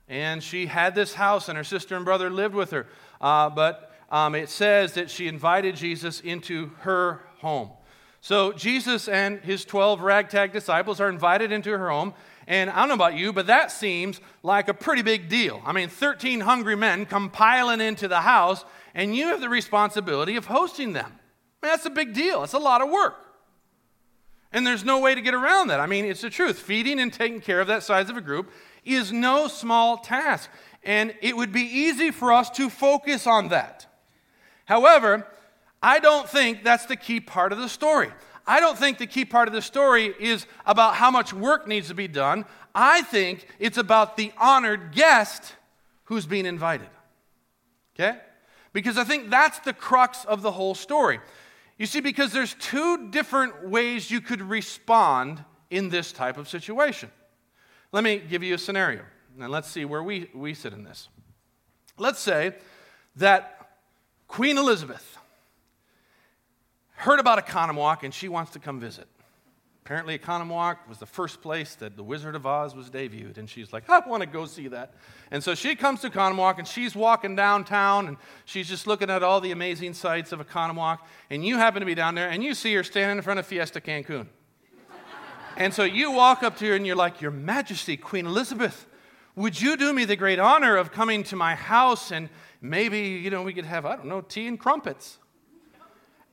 and 0.08 0.42
she 0.44 0.66
had 0.66 0.96
this 0.96 1.14
house 1.14 1.48
and 1.48 1.56
her 1.56 1.64
sister 1.64 1.96
and 1.96 2.04
brother 2.04 2.31
lived 2.31 2.56
with 2.56 2.72
her. 2.72 2.88
Uh, 3.22 3.52
but 3.52 3.92
um, 4.10 4.34
it 4.34 4.50
says 4.50 4.94
that 4.94 5.12
she 5.12 5.28
invited 5.28 5.76
Jesus 5.76 6.22
into 6.22 6.72
her 6.80 7.22
home. 7.38 7.70
So 8.20 8.52
Jesus 8.52 9.08
and 9.08 9.40
his 9.42 9.64
12 9.64 10.02
ragtag 10.02 10.52
disciples 10.52 11.00
are 11.00 11.10
invited 11.10 11.52
into 11.52 11.70
her 11.70 11.92
home. 11.92 12.16
And 12.47 12.69
I 12.69 12.80
don't 12.80 12.89
know 12.89 12.95
about 12.95 13.15
you, 13.15 13.33
but 13.33 13.47
that 13.47 13.71
seems 13.71 14.21
like 14.44 14.68
a 14.68 14.74
pretty 14.74 15.01
big 15.01 15.30
deal. 15.30 15.62
I 15.65 15.71
mean, 15.71 15.89
13 15.89 16.42
hungry 16.42 16.75
men 16.75 17.06
come 17.06 17.30
piling 17.30 17.81
into 17.81 18.07
the 18.07 18.21
house, 18.21 18.63
and 18.94 19.15
you 19.15 19.27
have 19.27 19.42
the 19.42 19.50
responsibility 19.50 20.36
of 20.36 20.45
hosting 20.45 20.94
them. 20.94 21.07
I 21.07 21.65
mean, 21.65 21.74
that's 21.74 21.86
a 21.86 21.89
big 21.89 22.13
deal. 22.13 22.44
It's 22.44 22.53
a 22.53 22.59
lot 22.59 22.81
of 22.81 22.89
work. 22.89 23.15
And 24.51 24.65
there's 24.65 24.86
no 24.86 25.00
way 25.00 25.15
to 25.15 25.21
get 25.21 25.33
around 25.33 25.68
that. 25.68 25.80
I 25.80 25.86
mean, 25.86 26.06
it's 26.06 26.21
the 26.21 26.30
truth. 26.30 26.59
Feeding 26.59 27.00
and 27.00 27.12
taking 27.12 27.42
care 27.42 27.59
of 27.59 27.68
that 27.68 27.83
size 27.83 28.09
of 28.09 28.18
a 28.18 28.21
group 28.21 28.51
is 28.86 29.12
no 29.12 29.47
small 29.47 29.97
task. 29.97 30.50
And 30.83 31.15
it 31.21 31.36
would 31.36 31.51
be 31.51 31.63
easy 31.63 32.12
for 32.12 32.31
us 32.31 32.50
to 32.51 32.69
focus 32.69 33.25
on 33.25 33.50
that. 33.50 33.88
However, 34.65 35.28
I 35.81 35.99
don't 35.99 36.30
think 36.30 36.64
that's 36.64 36.85
the 36.85 36.95
key 36.95 37.19
part 37.19 37.52
of 37.52 37.57
the 37.57 37.68
story. 37.68 38.11
I 38.47 38.59
don't 38.59 38.78
think 38.78 38.97
the 38.97 39.07
key 39.07 39.25
part 39.25 39.47
of 39.47 39.54
the 39.54 39.61
story 39.61 40.14
is 40.19 40.45
about 40.66 40.95
how 40.95 41.09
much 41.09 41.33
work 41.33 41.68
needs 41.68 41.87
to 41.87 41.95
be 41.95 42.07
done. 42.07 42.45
I 42.73 43.02
think 43.02 43.47
it's 43.59 43.78
about 43.78 44.18
the 44.18 44.31
honored 44.37 44.92
guest 44.92 45.56
who's 46.06 46.25
being 46.25 46.45
invited. 46.45 46.90
Okay? 47.95 48.19
Because 48.73 48.97
I 48.97 49.04
think 49.04 49.30
that's 49.30 49.59
the 49.59 49.73
crux 49.73 50.25
of 50.25 50.42
the 50.42 50.52
whole 50.52 50.75
story. 50.75 51.19
You 51.78 51.85
see, 51.85 52.02
because 52.02 52.31
there's 52.31 52.56
two 52.56 53.09
different 53.09 53.68
ways 53.68 54.11
you 54.11 54.21
could 54.21 54.42
respond 54.42 55.44
in 55.69 55.90
this 55.90 56.11
type 56.11 56.37
of 56.37 56.47
situation. 56.47 57.09
Let 57.92 58.04
me 58.04 58.18
give 58.18 58.44
you 58.44 58.56
a 58.56 58.57
scenario, 58.57 59.02
and 59.40 59.49
let's 59.49 59.69
see 59.69 59.85
where 59.85 60.04
we, 60.04 60.30
we 60.33 60.54
sit 60.54 60.73
in 60.73 60.83
this. 60.83 61.09
Let's 61.97 62.19
say 62.19 62.56
that 63.16 63.69
Queen 64.28 64.57
Elizabeth 64.57 65.15
heard 66.95 67.19
about 67.19 67.45
Oconomowoc 67.45 68.04
and 68.04 68.14
she 68.14 68.28
wants 68.28 68.52
to 68.52 68.59
come 68.59 68.80
visit. 68.80 69.07
Apparently, 69.85 70.18
Oconomowoc 70.18 70.78
was 70.90 70.97
the 70.97 71.06
first 71.06 71.44
place 71.44 71.75
that 71.75 71.95
The 71.95 72.02
Wizard 72.02 72.33
of 72.33 72.47
Oz 72.47 72.73
was 72.73 72.90
debuted, 72.90 73.37
and 73.37 73.47
she's 73.47 73.71
like, 73.71 73.87
I 73.87 73.99
want 73.99 74.21
to 74.21 74.28
go 74.28 74.47
see 74.47 74.68
that. 74.69 74.95
And 75.30 75.44
so 75.44 75.54
she 75.54 75.75
comes 75.75 76.02
to 76.02 76.09
Oconomowoc, 76.09 76.57
and 76.57 76.68
she's 76.68 76.95
walking 76.95 77.35
downtown, 77.35 78.07
and 78.07 78.18
she's 78.45 78.68
just 78.68 78.87
looking 78.87 79.11
at 79.11 79.21
all 79.21 79.40
the 79.40 79.52
amazing 79.52 79.94
sights 79.94 80.31
of 80.31 80.40
Oconomowoc, 80.40 80.97
and 81.30 81.45
you 81.45 81.57
happen 81.57 81.81
to 81.81 81.85
be 81.85 81.94
down 81.94 82.16
there, 82.16 82.31
and 82.31 82.44
you 82.44 82.56
see 82.56 82.73
her 82.73 82.83
standing 82.83 83.18
in 83.18 83.21
front 83.23 83.40
of 83.40 83.45
Fiesta 83.45 83.80
Cancun. 83.80 84.25
and 85.56 85.71
so 85.71 85.83
you 85.83 86.09
walk 86.09 86.42
up 86.42 86.57
to 86.57 86.66
her, 86.66 86.73
and 86.73 86.87
you're 86.87 86.95
like, 86.95 87.21
Your 87.21 87.30
Majesty, 87.30 87.95
Queen 87.95 88.25
Elizabeth, 88.25 88.87
would 89.35 89.61
you 89.61 89.78
do 89.78 89.94
me 89.94 90.04
the 90.04 90.16
great 90.16 90.40
honor 90.40 90.78
of 90.78 90.92
coming 90.92 91.21
to 91.25 91.35
my 91.35 91.54
house, 91.54 92.11
and 92.11 92.30
maybe, 92.59 93.02
you 93.02 93.30
know, 93.30 93.44
we 93.44 93.54
could 93.54 93.66
have, 93.66 93.85
I 93.85 93.97
don't 93.97 94.07
know, 94.07 94.21
tea 94.21 94.47
and 94.47 94.59
crumpets? 94.59 95.19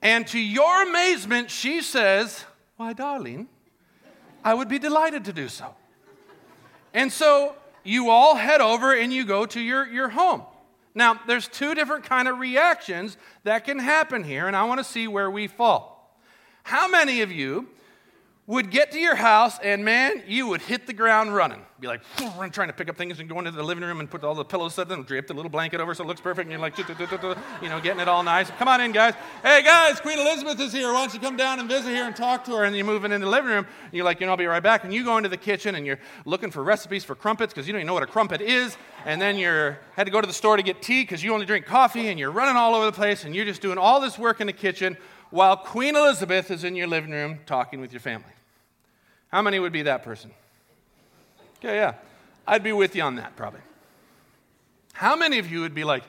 And 0.03 0.27
to 0.27 0.39
your 0.39 0.83
amazement, 0.83 1.49
she 1.49 1.81
says, 1.81 2.43
Why, 2.75 2.91
darling, 2.91 3.47
I 4.43 4.53
would 4.53 4.67
be 4.67 4.77
delighted 4.77 5.23
to 5.25 5.33
do 5.33 5.47
so. 5.47 5.73
And 6.93 7.11
so 7.11 7.55
you 7.85 8.09
all 8.09 8.35
head 8.35 8.59
over 8.59 8.93
and 8.93 9.13
you 9.13 9.25
go 9.25 9.45
to 9.45 9.61
your, 9.61 9.87
your 9.87 10.09
home. 10.09 10.43
Now, 10.93 11.19
there's 11.25 11.47
two 11.47 11.73
different 11.73 12.03
kind 12.03 12.27
of 12.27 12.37
reactions 12.37 13.17
that 13.45 13.63
can 13.63 13.79
happen 13.79 14.25
here, 14.25 14.45
and 14.45 14.55
I 14.55 14.65
want 14.65 14.79
to 14.79 14.83
see 14.83 15.07
where 15.07 15.31
we 15.31 15.47
fall. 15.47 16.13
How 16.63 16.87
many 16.87 17.21
of 17.21 17.31
you 17.31 17.69
would 18.45 18.71
get 18.71 18.91
to 18.91 18.99
your 18.99 19.15
house, 19.15 19.57
and 19.59 19.85
man, 19.85 20.21
you 20.27 20.47
would 20.47 20.61
hit 20.61 20.85
the 20.85 20.91
ground 20.91 21.33
running. 21.33 21.61
Be 21.79 21.87
like, 21.87 22.01
trying 22.51 22.67
to 22.67 22.73
pick 22.73 22.89
up 22.89 22.97
things 22.97 23.19
and 23.21 23.29
go 23.29 23.39
into 23.39 23.51
the 23.51 23.63
living 23.63 23.85
room 23.85 24.01
and 24.01 24.09
put 24.09 24.21
all 24.25 24.35
the 24.35 24.43
pillows 24.43 24.73
set 24.73 24.91
and 24.91 25.05
drape 25.05 25.27
the 25.27 25.33
little 25.33 25.49
blanket 25.49 25.79
over 25.79 25.93
so 25.93 26.03
it 26.03 26.07
looks 26.07 26.19
perfect. 26.19 26.49
And 26.49 26.51
you're 26.51 26.59
like, 26.59 26.77
you 27.61 27.69
know, 27.69 27.79
getting 27.79 28.01
it 28.01 28.09
all 28.09 28.21
nice. 28.21 28.49
Come 28.51 28.67
on 28.67 28.81
in, 28.81 28.91
guys. 28.91 29.13
Hey, 29.41 29.63
guys, 29.63 30.01
Queen 30.01 30.19
Elizabeth 30.19 30.59
is 30.59 30.73
here. 30.73 30.91
Why 30.91 31.05
don't 31.05 31.13
you 31.13 31.21
come 31.21 31.37
down 31.37 31.61
and 31.61 31.69
visit 31.69 31.89
here 31.89 32.03
and 32.03 32.15
talk 32.15 32.43
to 32.45 32.51
her? 32.51 32.65
And 32.65 32.75
you're 32.75 32.85
moving 32.85 33.13
into 33.13 33.25
the 33.25 33.31
living 33.31 33.49
room. 33.49 33.65
And 33.85 33.93
you're 33.93 34.05
like, 34.05 34.19
you 34.19 34.25
know, 34.25 34.31
I'll 34.33 34.37
be 34.37 34.45
right 34.45 34.63
back. 34.63 34.83
And 34.83 34.93
you 34.93 35.05
go 35.05 35.15
into 35.15 35.29
the 35.29 35.37
kitchen 35.37 35.75
and 35.75 35.85
you're 35.85 35.99
looking 36.25 36.51
for 36.51 36.63
recipes 36.63 37.05
for 37.05 37.15
crumpets 37.15 37.53
because 37.53 37.65
you 37.65 37.71
don't 37.71 37.79
even 37.79 37.87
know 37.87 37.93
what 37.93 38.03
a 38.03 38.07
crumpet 38.07 38.41
is. 38.41 38.75
And 39.05 39.21
then 39.21 39.37
you 39.37 39.75
had 39.95 40.03
to 40.03 40.11
go 40.11 40.19
to 40.19 40.27
the 40.27 40.33
store 40.33 40.57
to 40.57 40.63
get 40.63 40.81
tea 40.81 41.03
because 41.03 41.23
you 41.23 41.33
only 41.33 41.45
drink 41.45 41.65
coffee. 41.65 42.09
And 42.09 42.19
you're 42.19 42.31
running 42.31 42.57
all 42.57 42.75
over 42.75 42.85
the 42.85 42.91
place 42.91 43.23
and 43.23 43.33
you're 43.33 43.45
just 43.45 43.61
doing 43.61 43.77
all 43.77 44.01
this 44.01 44.19
work 44.19 44.41
in 44.41 44.47
the 44.47 44.53
kitchen 44.53 44.97
while 45.33 45.57
Queen 45.57 45.95
Elizabeth 45.95 46.51
is 46.51 46.63
in 46.63 46.75
your 46.75 46.85
living 46.85 47.09
room 47.09 47.39
talking 47.47 47.81
with 47.81 47.91
your 47.91 47.99
family. 47.99 48.29
How 49.29 49.41
many 49.41 49.57
would 49.57 49.73
be 49.73 49.81
that 49.81 50.03
person? 50.03 50.29
Okay, 51.57 51.77
yeah. 51.77 51.95
I'd 52.45 52.61
be 52.61 52.71
with 52.71 52.95
you 52.95 53.01
on 53.01 53.15
that 53.15 53.35
probably. 53.35 53.61
How 54.93 55.15
many 55.15 55.39
of 55.39 55.51
you 55.51 55.61
would 55.61 55.73
be 55.73 55.83
like, 55.83 56.03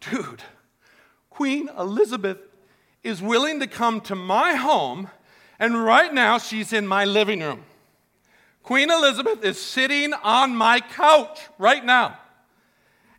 dude, 0.00 0.42
Queen 1.30 1.70
Elizabeth 1.78 2.38
is 3.04 3.22
willing 3.22 3.60
to 3.60 3.68
come 3.68 4.00
to 4.00 4.16
my 4.16 4.54
home, 4.54 5.08
and 5.60 5.84
right 5.84 6.12
now 6.12 6.36
she's 6.38 6.72
in 6.72 6.88
my 6.88 7.04
living 7.04 7.38
room. 7.38 7.62
Queen 8.64 8.90
Elizabeth 8.90 9.44
is 9.44 9.62
sitting 9.62 10.12
on 10.24 10.56
my 10.56 10.80
couch 10.80 11.38
right 11.56 11.84
now. 11.84 12.18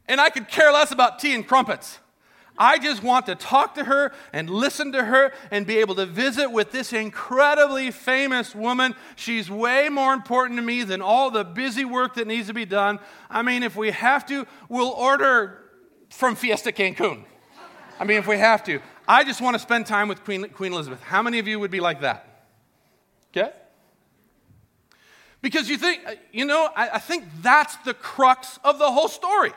And 0.09 0.19
I 0.19 0.29
could 0.29 0.49
care 0.49 0.73
less 0.73 0.91
about 0.91 1.19
tea 1.19 1.33
and 1.33 1.47
crumpets. 1.47 2.00
I 2.61 2.77
just 2.77 3.01
want 3.01 3.25
to 3.25 3.33
talk 3.33 3.73
to 3.73 3.85
her 3.85 4.11
and 4.31 4.47
listen 4.47 4.91
to 4.91 5.03
her 5.03 5.33
and 5.49 5.65
be 5.65 5.79
able 5.79 5.95
to 5.95 6.05
visit 6.05 6.51
with 6.51 6.71
this 6.71 6.93
incredibly 6.93 7.89
famous 7.89 8.53
woman. 8.53 8.93
She's 9.15 9.49
way 9.49 9.89
more 9.89 10.13
important 10.13 10.59
to 10.59 10.61
me 10.61 10.83
than 10.83 11.01
all 11.01 11.31
the 11.31 11.43
busy 11.43 11.85
work 11.85 12.13
that 12.15 12.27
needs 12.27 12.49
to 12.49 12.53
be 12.53 12.65
done. 12.65 12.99
I 13.31 13.41
mean, 13.41 13.63
if 13.63 13.75
we 13.75 13.89
have 13.89 14.27
to, 14.27 14.45
we'll 14.69 14.91
order 14.91 15.71
from 16.11 16.35
Fiesta 16.35 16.71
Cancun. 16.71 17.23
I 17.99 18.03
mean, 18.03 18.17
if 18.17 18.27
we 18.27 18.37
have 18.37 18.63
to. 18.65 18.79
I 19.07 19.23
just 19.23 19.41
want 19.41 19.55
to 19.55 19.59
spend 19.59 19.87
time 19.87 20.07
with 20.07 20.23
Queen, 20.23 20.47
Queen 20.49 20.71
Elizabeth. 20.71 21.01
How 21.01 21.23
many 21.23 21.39
of 21.39 21.47
you 21.47 21.59
would 21.59 21.71
be 21.71 21.79
like 21.79 22.01
that? 22.01 22.45
Okay? 23.35 23.51
Because 25.41 25.67
you 25.67 25.77
think, 25.77 26.01
you 26.31 26.45
know, 26.45 26.69
I, 26.75 26.89
I 26.89 26.99
think 26.99 27.23
that's 27.41 27.75
the 27.77 27.95
crux 27.95 28.59
of 28.63 28.77
the 28.77 28.91
whole 28.91 29.07
story. 29.07 29.51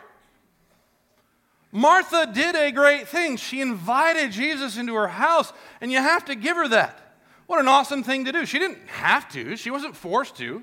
Martha 1.76 2.30
did 2.32 2.54
a 2.54 2.70
great 2.70 3.08
thing. 3.08 3.36
She 3.36 3.60
invited 3.60 4.30
Jesus 4.30 4.78
into 4.78 4.94
her 4.94 5.08
house, 5.08 5.52
and 5.80 5.90
you 5.90 5.98
have 5.98 6.24
to 6.26 6.36
give 6.36 6.56
her 6.56 6.68
that. 6.68 7.16
What 7.48 7.58
an 7.58 7.66
awesome 7.66 8.04
thing 8.04 8.26
to 8.26 8.32
do. 8.32 8.46
She 8.46 8.60
didn't 8.60 8.78
have 8.86 9.28
to, 9.32 9.56
she 9.56 9.72
wasn't 9.72 9.96
forced 9.96 10.36
to. 10.36 10.62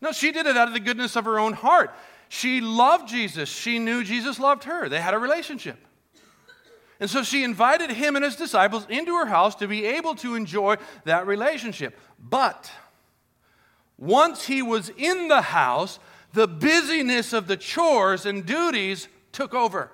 No, 0.00 0.12
she 0.12 0.32
did 0.32 0.46
it 0.46 0.56
out 0.56 0.66
of 0.66 0.72
the 0.72 0.80
goodness 0.80 1.14
of 1.14 1.26
her 1.26 1.38
own 1.38 1.52
heart. 1.52 1.94
She 2.30 2.62
loved 2.62 3.06
Jesus. 3.06 3.50
She 3.50 3.78
knew 3.78 4.02
Jesus 4.02 4.40
loved 4.40 4.64
her. 4.64 4.88
They 4.88 4.98
had 5.00 5.12
a 5.12 5.18
relationship. 5.18 5.76
And 7.00 7.10
so 7.10 7.22
she 7.22 7.44
invited 7.44 7.90
him 7.90 8.16
and 8.16 8.24
his 8.24 8.36
disciples 8.36 8.86
into 8.88 9.14
her 9.14 9.26
house 9.26 9.56
to 9.56 9.68
be 9.68 9.84
able 9.84 10.14
to 10.16 10.36
enjoy 10.36 10.76
that 11.04 11.26
relationship. 11.26 11.98
But 12.18 12.72
once 13.98 14.46
he 14.46 14.62
was 14.62 14.88
in 14.96 15.28
the 15.28 15.42
house, 15.42 15.98
the 16.32 16.48
busyness 16.48 17.34
of 17.34 17.46
the 17.46 17.58
chores 17.58 18.24
and 18.24 18.46
duties 18.46 19.08
took 19.32 19.52
over. 19.52 19.90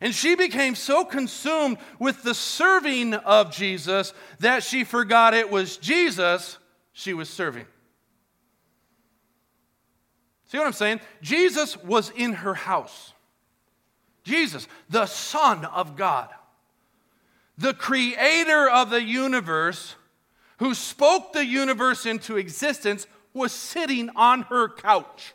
And 0.00 0.14
she 0.14 0.34
became 0.34 0.74
so 0.74 1.04
consumed 1.04 1.78
with 1.98 2.22
the 2.22 2.34
serving 2.34 3.14
of 3.14 3.52
Jesus 3.52 4.14
that 4.38 4.62
she 4.62 4.84
forgot 4.84 5.34
it 5.34 5.50
was 5.50 5.76
Jesus 5.76 6.58
she 6.92 7.12
was 7.12 7.28
serving. 7.28 7.66
See 10.46 10.58
what 10.58 10.66
I'm 10.66 10.72
saying? 10.72 11.00
Jesus 11.22 11.76
was 11.76 12.10
in 12.10 12.32
her 12.32 12.54
house. 12.54 13.12
Jesus, 14.24 14.66
the 14.88 15.06
Son 15.06 15.64
of 15.64 15.96
God, 15.96 16.28
the 17.56 17.74
creator 17.74 18.68
of 18.68 18.90
the 18.90 19.02
universe, 19.02 19.94
who 20.58 20.74
spoke 20.74 21.32
the 21.32 21.44
universe 21.44 22.04
into 22.04 22.36
existence, 22.36 23.06
was 23.32 23.52
sitting 23.52 24.10
on 24.16 24.42
her 24.42 24.68
couch. 24.68 25.34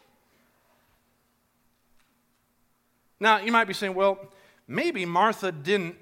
Now, 3.19 3.39
you 3.39 3.51
might 3.51 3.65
be 3.65 3.73
saying, 3.73 3.95
well, 3.95 4.19
maybe 4.67 5.05
Martha 5.05 5.51
didn't 5.51 5.95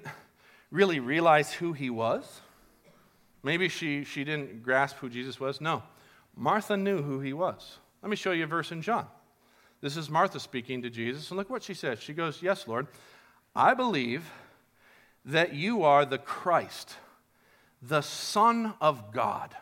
really 0.70 1.00
realize 1.00 1.52
who 1.52 1.72
he 1.72 1.90
was. 1.90 2.40
Maybe 3.42 3.68
she, 3.68 4.04
she 4.04 4.24
didn't 4.24 4.62
grasp 4.62 4.96
who 4.96 5.08
Jesus 5.08 5.38
was. 5.38 5.60
No, 5.60 5.82
Martha 6.36 6.76
knew 6.76 7.02
who 7.02 7.20
he 7.20 7.32
was. 7.32 7.78
Let 8.02 8.10
me 8.10 8.16
show 8.16 8.32
you 8.32 8.44
a 8.44 8.46
verse 8.46 8.72
in 8.72 8.82
John. 8.82 9.06
This 9.80 9.96
is 9.96 10.08
Martha 10.08 10.40
speaking 10.40 10.82
to 10.82 10.90
Jesus, 10.90 11.30
and 11.30 11.38
look 11.38 11.50
what 11.50 11.62
she 11.62 11.74
says. 11.74 12.00
She 12.00 12.14
goes, 12.14 12.42
Yes, 12.42 12.66
Lord, 12.66 12.86
I 13.54 13.74
believe 13.74 14.30
that 15.24 15.54
you 15.54 15.82
are 15.82 16.04
the 16.04 16.18
Christ, 16.18 16.96
the 17.82 18.00
Son 18.00 18.74
of 18.80 19.12
God, 19.12 19.54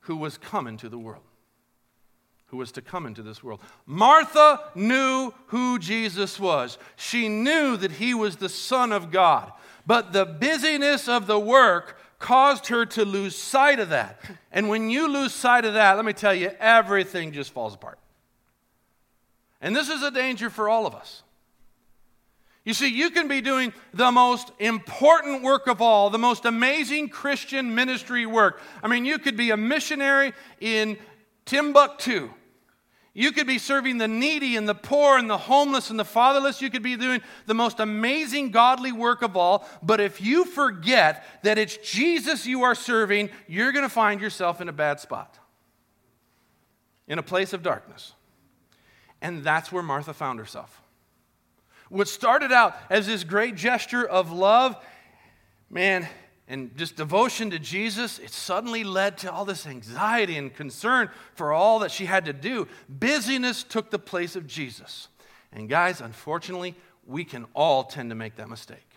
who 0.00 0.16
was 0.16 0.38
come 0.38 0.66
into 0.66 0.88
the 0.88 0.98
world 0.98 1.24
who 2.54 2.58
was 2.58 2.70
to 2.70 2.80
come 2.80 3.04
into 3.04 3.20
this 3.20 3.42
world. 3.42 3.58
Martha 3.84 4.60
knew 4.76 5.34
who 5.48 5.76
Jesus 5.76 6.38
was. 6.38 6.78
She 6.94 7.28
knew 7.28 7.76
that 7.76 7.90
he 7.90 8.14
was 8.14 8.36
the 8.36 8.48
Son 8.48 8.92
of 8.92 9.10
God. 9.10 9.50
But 9.84 10.12
the 10.12 10.24
busyness 10.24 11.08
of 11.08 11.26
the 11.26 11.38
work 11.38 11.98
caused 12.20 12.68
her 12.68 12.86
to 12.86 13.04
lose 13.04 13.34
sight 13.34 13.80
of 13.80 13.88
that. 13.88 14.20
And 14.52 14.68
when 14.68 14.88
you 14.88 15.08
lose 15.08 15.34
sight 15.34 15.64
of 15.64 15.74
that, 15.74 15.96
let 15.96 16.04
me 16.04 16.12
tell 16.12 16.32
you, 16.32 16.52
everything 16.60 17.32
just 17.32 17.52
falls 17.52 17.74
apart. 17.74 17.98
And 19.60 19.74
this 19.74 19.88
is 19.88 20.04
a 20.04 20.12
danger 20.12 20.48
for 20.48 20.68
all 20.68 20.86
of 20.86 20.94
us. 20.94 21.24
You 22.64 22.72
see, 22.72 22.86
you 22.86 23.10
can 23.10 23.26
be 23.26 23.40
doing 23.40 23.72
the 23.92 24.12
most 24.12 24.52
important 24.60 25.42
work 25.42 25.66
of 25.66 25.82
all, 25.82 26.08
the 26.08 26.18
most 26.18 26.44
amazing 26.44 27.08
Christian 27.08 27.74
ministry 27.74 28.26
work. 28.26 28.60
I 28.80 28.86
mean, 28.86 29.04
you 29.04 29.18
could 29.18 29.36
be 29.36 29.50
a 29.50 29.56
missionary 29.56 30.32
in 30.60 30.98
Timbuktu 31.46 32.30
you 33.16 33.30
could 33.30 33.46
be 33.46 33.58
serving 33.58 33.98
the 33.98 34.08
needy 34.08 34.56
and 34.56 34.68
the 34.68 34.74
poor 34.74 35.16
and 35.16 35.30
the 35.30 35.38
homeless 35.38 35.88
and 35.88 35.98
the 35.98 36.04
fatherless. 36.04 36.60
You 36.60 36.68
could 36.68 36.82
be 36.82 36.96
doing 36.96 37.22
the 37.46 37.54
most 37.54 37.78
amazing 37.78 38.50
godly 38.50 38.90
work 38.90 39.22
of 39.22 39.36
all. 39.36 39.68
But 39.84 40.00
if 40.00 40.20
you 40.20 40.44
forget 40.44 41.24
that 41.44 41.56
it's 41.56 41.76
Jesus 41.76 42.44
you 42.44 42.64
are 42.64 42.74
serving, 42.74 43.30
you're 43.46 43.70
going 43.70 43.84
to 43.84 43.88
find 43.88 44.20
yourself 44.20 44.60
in 44.60 44.68
a 44.68 44.72
bad 44.72 44.98
spot, 44.98 45.38
in 47.06 47.20
a 47.20 47.22
place 47.22 47.52
of 47.52 47.62
darkness. 47.62 48.14
And 49.22 49.44
that's 49.44 49.70
where 49.70 49.82
Martha 49.82 50.12
found 50.12 50.40
herself. 50.40 50.82
What 51.90 52.08
started 52.08 52.50
out 52.50 52.76
as 52.90 53.06
this 53.06 53.22
great 53.22 53.54
gesture 53.54 54.04
of 54.04 54.32
love, 54.32 54.76
man, 55.70 56.08
and 56.46 56.76
just 56.76 56.96
devotion 56.96 57.50
to 57.50 57.58
Jesus, 57.58 58.18
it 58.18 58.30
suddenly 58.30 58.84
led 58.84 59.16
to 59.18 59.32
all 59.32 59.44
this 59.44 59.66
anxiety 59.66 60.36
and 60.36 60.52
concern 60.54 61.08
for 61.34 61.52
all 61.52 61.78
that 61.78 61.90
she 61.90 62.04
had 62.04 62.26
to 62.26 62.32
do. 62.32 62.68
Busyness 62.88 63.62
took 63.62 63.90
the 63.90 63.98
place 63.98 64.36
of 64.36 64.46
Jesus. 64.46 65.08
And 65.52 65.68
guys, 65.68 66.00
unfortunately, 66.00 66.74
we 67.06 67.24
can 67.24 67.46
all 67.54 67.84
tend 67.84 68.10
to 68.10 68.14
make 68.14 68.36
that 68.36 68.50
mistake. 68.50 68.88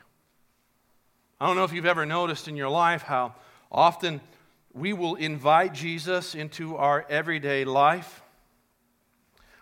I 1.39 1.45
don't 1.45 1.55
know 1.55 1.63
if 1.63 1.71
you've 1.71 1.85
ever 1.85 2.05
noticed 2.05 2.47
in 2.47 2.55
your 2.55 2.69
life 2.69 3.03
how 3.03 3.35
often 3.71 4.21
we 4.73 4.91
will 4.91 5.15
invite 5.15 5.73
Jesus 5.73 6.35
into 6.35 6.75
our 6.75 7.05
everyday 7.09 7.63
life, 7.63 8.21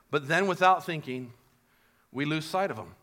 but 0.10 0.28
then 0.28 0.48
without 0.48 0.86
thinking, 0.86 1.34
we 2.12 2.26
lose 2.26 2.46
sight 2.46 2.72
of 2.72 2.78
him. 2.78 2.96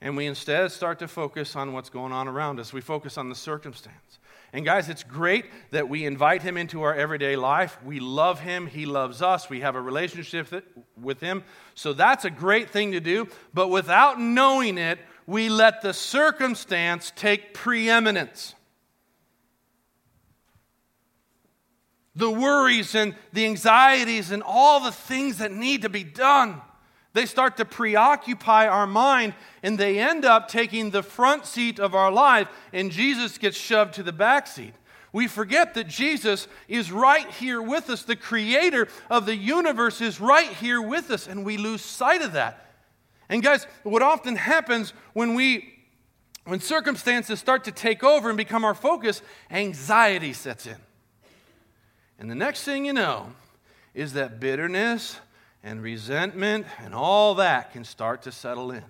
And 0.00 0.16
we 0.16 0.26
instead 0.26 0.70
start 0.70 1.00
to 1.00 1.08
focus 1.08 1.56
on 1.56 1.72
what's 1.72 1.90
going 1.90 2.12
on 2.12 2.28
around 2.28 2.60
us. 2.60 2.72
We 2.72 2.80
focus 2.80 3.18
on 3.18 3.28
the 3.28 3.34
circumstance. 3.34 4.18
And 4.52 4.64
guys, 4.64 4.88
it's 4.88 5.02
great 5.02 5.46
that 5.72 5.88
we 5.88 6.06
invite 6.06 6.40
him 6.42 6.56
into 6.56 6.82
our 6.82 6.94
everyday 6.94 7.36
life. 7.36 7.76
We 7.84 8.00
love 8.00 8.40
him, 8.40 8.66
he 8.66 8.86
loves 8.86 9.20
us, 9.20 9.50
we 9.50 9.60
have 9.60 9.74
a 9.74 9.80
relationship 9.80 10.64
with 10.98 11.20
him. 11.20 11.44
So 11.74 11.92
that's 11.92 12.24
a 12.24 12.30
great 12.30 12.70
thing 12.70 12.92
to 12.92 13.00
do. 13.00 13.28
But 13.52 13.68
without 13.68 14.18
knowing 14.18 14.78
it, 14.78 14.98
we 15.26 15.50
let 15.50 15.82
the 15.82 15.92
circumstance 15.92 17.12
take 17.14 17.52
preeminence. 17.52 18.54
The 22.14 22.30
worries 22.30 22.94
and 22.94 23.14
the 23.32 23.44
anxieties 23.44 24.30
and 24.30 24.42
all 24.42 24.80
the 24.80 24.92
things 24.92 25.38
that 25.38 25.52
need 25.52 25.82
to 25.82 25.90
be 25.90 26.04
done. 26.04 26.62
They 27.18 27.26
start 27.26 27.56
to 27.56 27.64
preoccupy 27.64 28.68
our 28.68 28.86
mind 28.86 29.34
and 29.64 29.76
they 29.76 29.98
end 29.98 30.24
up 30.24 30.46
taking 30.46 30.90
the 30.90 31.02
front 31.02 31.46
seat 31.46 31.80
of 31.80 31.92
our 31.92 32.12
life, 32.12 32.46
and 32.72 32.92
Jesus 32.92 33.38
gets 33.38 33.56
shoved 33.56 33.94
to 33.94 34.04
the 34.04 34.12
back 34.12 34.46
seat. 34.46 34.72
We 35.12 35.26
forget 35.26 35.74
that 35.74 35.88
Jesus 35.88 36.46
is 36.68 36.92
right 36.92 37.28
here 37.28 37.60
with 37.60 37.90
us. 37.90 38.04
The 38.04 38.14
creator 38.14 38.86
of 39.10 39.26
the 39.26 39.34
universe 39.34 40.00
is 40.00 40.20
right 40.20 40.46
here 40.46 40.80
with 40.80 41.10
us, 41.10 41.26
and 41.26 41.44
we 41.44 41.56
lose 41.56 41.82
sight 41.82 42.22
of 42.22 42.34
that. 42.34 42.70
And 43.28 43.42
guys, 43.42 43.66
what 43.82 44.00
often 44.00 44.36
happens 44.36 44.92
when 45.12 45.34
we 45.34 45.74
when 46.44 46.60
circumstances 46.60 47.40
start 47.40 47.64
to 47.64 47.72
take 47.72 48.04
over 48.04 48.28
and 48.28 48.36
become 48.38 48.64
our 48.64 48.76
focus, 48.76 49.22
anxiety 49.50 50.32
sets 50.32 50.68
in. 50.68 50.76
And 52.20 52.30
the 52.30 52.36
next 52.36 52.62
thing 52.62 52.84
you 52.84 52.92
know 52.92 53.32
is 53.92 54.12
that 54.12 54.38
bitterness 54.38 55.18
and 55.62 55.82
resentment 55.82 56.66
and 56.78 56.94
all 56.94 57.34
that 57.36 57.72
can 57.72 57.84
start 57.84 58.22
to 58.22 58.32
settle 58.32 58.70
in. 58.70 58.84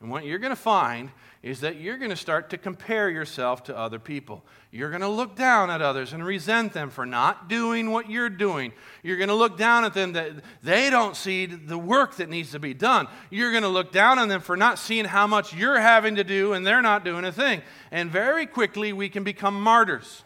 And 0.00 0.10
what 0.10 0.24
you're 0.24 0.38
going 0.38 0.50
to 0.50 0.56
find 0.56 1.10
is 1.42 1.60
that 1.60 1.76
you're 1.76 1.98
going 1.98 2.10
to 2.10 2.16
start 2.16 2.50
to 2.50 2.58
compare 2.58 3.10
yourself 3.10 3.64
to 3.64 3.76
other 3.76 3.98
people. 3.98 4.44
You're 4.70 4.88
going 4.88 5.02
to 5.02 5.08
look 5.08 5.36
down 5.36 5.70
at 5.70 5.82
others 5.82 6.12
and 6.12 6.24
resent 6.24 6.72
them 6.72 6.88
for 6.88 7.04
not 7.04 7.48
doing 7.48 7.90
what 7.90 8.10
you're 8.10 8.30
doing. 8.30 8.72
You're 9.02 9.18
going 9.18 9.28
to 9.28 9.34
look 9.34 9.58
down 9.58 9.84
at 9.84 9.94
them 9.94 10.14
that 10.14 10.32
they 10.62 10.90
don't 10.90 11.14
see 11.16 11.46
the 11.46 11.78
work 11.78 12.16
that 12.16 12.30
needs 12.30 12.52
to 12.52 12.58
be 12.58 12.72
done. 12.72 13.08
You're 13.30 13.50
going 13.50 13.62
to 13.62 13.68
look 13.68 13.92
down 13.92 14.18
on 14.18 14.28
them 14.28 14.40
for 14.40 14.56
not 14.56 14.78
seeing 14.78 15.04
how 15.04 15.26
much 15.26 15.54
you're 15.54 15.80
having 15.80 16.16
to 16.16 16.24
do 16.24 16.54
and 16.54 16.66
they're 16.66 16.82
not 16.82 17.04
doing 17.04 17.24
a 17.24 17.32
thing. 17.32 17.62
And 17.90 18.10
very 18.10 18.46
quickly 18.46 18.92
we 18.92 19.08
can 19.08 19.22
become 19.22 19.60
martyrs. 19.60 20.24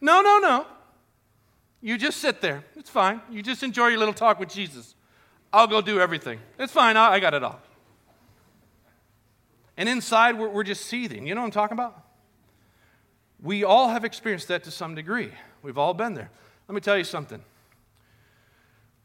No, 0.00 0.20
no, 0.20 0.38
no. 0.38 0.66
You 1.80 1.96
just 1.96 2.18
sit 2.18 2.40
there. 2.40 2.64
It's 2.76 2.90
fine. 2.90 3.20
You 3.30 3.42
just 3.42 3.62
enjoy 3.62 3.88
your 3.88 3.98
little 3.98 4.14
talk 4.14 4.40
with 4.40 4.48
Jesus. 4.48 4.94
I'll 5.52 5.66
go 5.66 5.80
do 5.80 6.00
everything. 6.00 6.40
It's 6.58 6.72
fine. 6.72 6.96
I 6.96 7.20
got 7.20 7.34
it 7.34 7.42
all. 7.42 7.60
And 9.76 9.88
inside, 9.88 10.36
we're, 10.38 10.48
we're 10.48 10.64
just 10.64 10.86
seething. 10.86 11.26
You 11.26 11.34
know 11.34 11.40
what 11.40 11.46
I'm 11.46 11.52
talking 11.52 11.76
about? 11.76 12.04
We 13.40 13.62
all 13.62 13.88
have 13.88 14.04
experienced 14.04 14.48
that 14.48 14.64
to 14.64 14.72
some 14.72 14.96
degree. 14.96 15.30
We've 15.62 15.78
all 15.78 15.94
been 15.94 16.14
there. 16.14 16.30
Let 16.66 16.74
me 16.74 16.80
tell 16.80 16.98
you 16.98 17.04
something. 17.04 17.40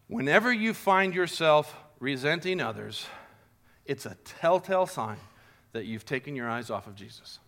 Whenever 0.07 0.51
you 0.51 0.73
find 0.73 1.13
yourself 1.13 1.75
resenting 1.99 2.59
others, 2.59 3.05
it's 3.85 4.05
a 4.05 4.17
telltale 4.25 4.87
sign 4.87 5.17
that 5.73 5.85
you've 5.85 6.05
taken 6.05 6.35
your 6.35 6.49
eyes 6.49 6.69
off 6.69 6.87
of 6.87 6.95
Jesus. 6.95 7.39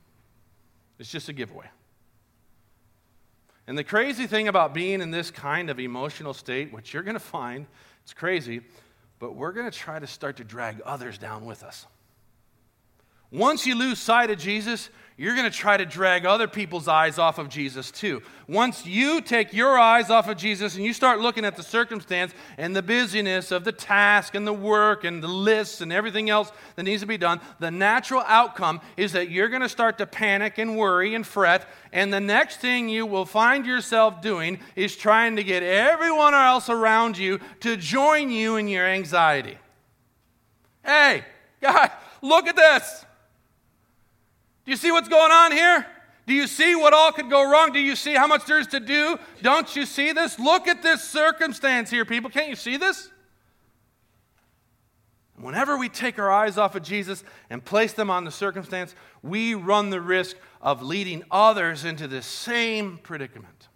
It's 1.00 1.12
just 1.12 1.28
a 1.28 1.34
giveaway. 1.34 1.66
And 3.68 3.78
the 3.78 3.84
crazy 3.84 4.28
thing 4.28 4.48
about 4.48 4.74
being 4.74 5.02
in 5.02 5.12
this 5.12 5.32
kind 5.32 5.70
of 5.70 5.80
emotional 5.80 6.34
state, 6.34 6.72
which 6.72 6.94
you're 6.94 7.04
going 7.04 7.16
to 7.16 7.20
find, 7.20 7.66
it's 8.04 8.14
crazy, 8.14 8.62
but 9.20 9.36
we're 9.36 9.54
going 9.54 9.70
to 9.70 9.78
try 9.78 9.98
to 9.98 10.08
start 10.08 10.38
to 10.38 10.44
drag 10.44 10.82
others 10.82 11.18
down 11.18 11.46
with 11.46 11.64
us. 11.64 11.88
Once 13.32 13.66
you 13.66 13.76
lose 13.76 14.00
sight 14.00 14.30
of 14.30 14.38
Jesus, 14.38 14.90
you're 15.18 15.36
going 15.36 15.50
to 15.50 15.58
try 15.58 15.78
to 15.78 15.86
drag 15.86 16.26
other 16.26 16.46
people's 16.46 16.90
eyes 16.90 17.18
off 17.18 17.38
of 17.38 17.48
Jesus 17.48 17.90
too. 17.90 18.22
Once 18.50 18.86
you 18.86 19.22
take 19.22 19.54
your 19.54 19.80
eyes 19.80 20.10
off 20.10 20.28
of 20.28 20.36
Jesus 20.36 20.76
and 20.76 20.84
you 20.84 20.92
start 20.92 21.22
looking 21.22 21.46
at 21.46 21.56
the 21.56 21.64
circumstance 21.64 22.34
and 22.58 22.76
the 22.76 22.82
busyness 22.82 23.50
of 23.52 23.64
the 23.64 23.72
task 23.72 24.36
and 24.36 24.46
the 24.46 24.52
work 24.52 25.06
and 25.06 25.24
the 25.24 25.28
lists 25.30 25.80
and 25.80 25.94
everything 25.94 26.30
else 26.30 26.52
that 26.76 26.84
needs 26.84 27.02
to 27.02 27.08
be 27.08 27.18
done, 27.18 27.40
the 27.60 27.72
natural 27.72 28.24
outcome 28.28 28.82
is 28.98 29.14
that 29.14 29.30
you're 29.30 29.48
going 29.48 29.62
to 29.62 29.70
start 29.70 29.98
to 30.00 30.06
panic 30.06 30.58
and 30.58 30.76
worry 30.76 31.16
and 31.16 31.26
fret. 31.26 31.66
And 31.94 32.14
the 32.14 32.20
next 32.20 32.58
thing 32.58 32.90
you 32.90 33.06
will 33.06 33.26
find 33.26 33.66
yourself 33.66 34.22
doing 34.22 34.60
is 34.76 34.98
trying 34.98 35.38
to 35.38 35.46
get 35.46 35.64
everyone 35.64 36.34
else 36.34 36.70
around 36.70 37.18
you 37.18 37.40
to 37.62 37.78
join 37.78 38.30
you 38.30 38.58
in 38.58 38.68
your 38.68 38.86
anxiety. 38.86 39.58
Hey, 40.84 41.24
God, 41.62 41.90
look 42.22 42.48
at 42.48 42.58
this. 42.58 43.05
Do 44.66 44.72
you 44.72 44.78
see 44.78 44.92
what's 44.92 45.08
going 45.08 45.32
on 45.32 45.52
here? 45.52 45.86
Do 46.26 46.34
you 46.34 46.48
see 46.48 46.76
what 46.76 46.94
all 46.94 47.12
could 47.12 47.30
go 47.30 47.50
wrong? 47.50 47.72
Do 47.72 47.80
you 47.80 47.96
see 47.96 48.16
how 48.16 48.26
much 48.26 48.46
there's 48.46 48.68
to 48.68 48.80
do? 48.80 49.20
Don't 49.44 49.76
you 49.76 49.86
see 49.86 50.12
this? 50.12 50.40
Look 50.40 50.68
at 50.68 50.82
this 50.82 51.04
circumstance 51.04 51.92
here, 51.92 52.04
people. 52.04 52.32
Can't 52.32 52.50
you 52.50 52.56
see 52.56 52.78
this? 52.78 53.12
Whenever 55.38 55.78
we 55.78 55.90
take 55.90 56.18
our 56.18 56.32
eyes 56.32 56.58
off 56.58 56.76
of 56.76 56.82
Jesus 56.82 57.24
and 57.50 57.64
place 57.64 57.94
them 57.94 58.10
on 58.10 58.24
the 58.24 58.32
circumstance, 58.32 58.96
we 59.22 59.54
run 59.54 59.90
the 59.90 60.02
risk 60.02 60.38
of 60.62 60.82
leading 60.82 61.24
others 61.30 61.86
into 61.86 62.08
the 62.08 62.22
same 62.22 62.98
predicament. 63.04 63.68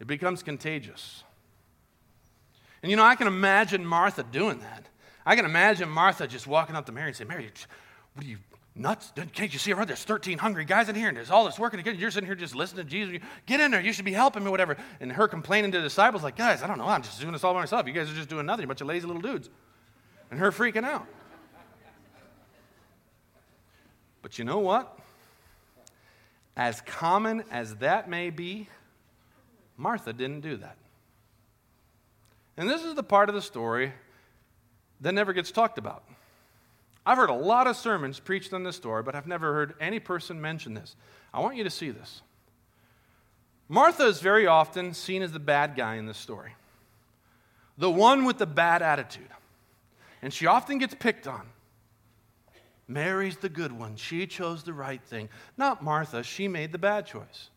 It 0.00 0.06
becomes 0.08 0.42
contagious. 0.42 1.22
And 2.82 2.90
you 2.90 2.96
know, 2.96 3.04
I 3.04 3.14
can 3.14 3.28
imagine 3.28 3.86
Martha 3.86 4.24
doing 4.24 4.58
that. 4.60 4.88
I 5.24 5.36
can 5.36 5.44
imagine 5.44 5.88
Martha 5.88 6.26
just 6.26 6.48
walking 6.48 6.74
up 6.74 6.86
to 6.86 6.92
Mary 6.92 7.08
and 7.08 7.16
saying, 7.16 7.28
Mary, 7.28 7.48
what 8.14 8.24
are 8.24 8.28
you 8.28 8.38
nuts. 8.74 9.12
Can't 9.32 9.52
you 9.52 9.58
see 9.58 9.72
around? 9.72 9.88
There's 9.88 10.04
13 10.04 10.38
hungry 10.38 10.64
guys 10.64 10.88
in 10.88 10.94
here, 10.94 11.08
and 11.08 11.16
there's 11.16 11.30
all 11.30 11.44
this 11.44 11.58
working 11.58 11.78
together. 11.78 11.96
You're 11.96 12.10
sitting 12.10 12.26
here 12.26 12.34
just 12.34 12.54
listening 12.54 12.84
to 12.84 12.90
Jesus. 12.90 13.20
Get 13.46 13.60
in 13.60 13.70
there. 13.70 13.80
You 13.80 13.92
should 13.92 14.04
be 14.04 14.12
helping 14.12 14.44
me, 14.44 14.50
whatever. 14.50 14.76
And 15.00 15.12
her 15.12 15.28
complaining 15.28 15.72
to 15.72 15.78
the 15.78 15.84
disciples, 15.84 16.22
like, 16.22 16.36
guys, 16.36 16.62
I 16.62 16.66
don't 16.66 16.78
know. 16.78 16.86
I'm 16.86 17.02
just 17.02 17.20
doing 17.20 17.32
this 17.32 17.44
all 17.44 17.54
by 17.54 17.60
myself. 17.60 17.86
You 17.86 17.92
guys 17.92 18.10
are 18.10 18.14
just 18.14 18.28
doing 18.28 18.46
nothing. 18.46 18.64
A 18.64 18.68
bunch 18.68 18.80
of 18.80 18.86
lazy 18.86 19.06
little 19.06 19.22
dudes. 19.22 19.50
And 20.30 20.40
her 20.40 20.50
freaking 20.50 20.84
out. 20.84 21.06
But 24.22 24.38
you 24.38 24.44
know 24.44 24.60
what? 24.60 24.98
As 26.56 26.80
common 26.82 27.44
as 27.50 27.76
that 27.76 28.08
may 28.08 28.30
be, 28.30 28.68
Martha 29.76 30.12
didn't 30.12 30.40
do 30.40 30.56
that. 30.58 30.76
And 32.56 32.68
this 32.68 32.84
is 32.84 32.94
the 32.94 33.02
part 33.02 33.28
of 33.28 33.34
the 33.34 33.42
story 33.42 33.92
that 35.00 35.12
never 35.12 35.32
gets 35.32 35.50
talked 35.50 35.78
about. 35.78 36.04
I've 37.04 37.18
heard 37.18 37.30
a 37.30 37.34
lot 37.34 37.66
of 37.66 37.76
sermons 37.76 38.20
preached 38.20 38.52
on 38.52 38.62
this 38.62 38.76
story, 38.76 39.02
but 39.02 39.14
I've 39.14 39.26
never 39.26 39.52
heard 39.52 39.74
any 39.80 39.98
person 39.98 40.40
mention 40.40 40.74
this. 40.74 40.94
I 41.34 41.40
want 41.40 41.56
you 41.56 41.64
to 41.64 41.70
see 41.70 41.90
this. 41.90 42.22
Martha 43.68 44.04
is 44.06 44.20
very 44.20 44.46
often 44.46 44.94
seen 44.94 45.22
as 45.22 45.32
the 45.32 45.40
bad 45.40 45.74
guy 45.76 45.96
in 45.96 46.06
this 46.06 46.18
story, 46.18 46.54
the 47.78 47.90
one 47.90 48.24
with 48.24 48.38
the 48.38 48.46
bad 48.46 48.82
attitude. 48.82 49.28
And 50.20 50.32
she 50.32 50.46
often 50.46 50.78
gets 50.78 50.94
picked 50.94 51.26
on. 51.26 51.42
Mary's 52.86 53.36
the 53.38 53.48
good 53.48 53.72
one. 53.72 53.96
She 53.96 54.26
chose 54.26 54.62
the 54.62 54.72
right 54.72 55.02
thing. 55.02 55.28
Not 55.56 55.82
Martha. 55.82 56.22
She 56.22 56.46
made 56.46 56.70
the 56.70 56.78
bad 56.78 57.06
choice. 57.06 57.48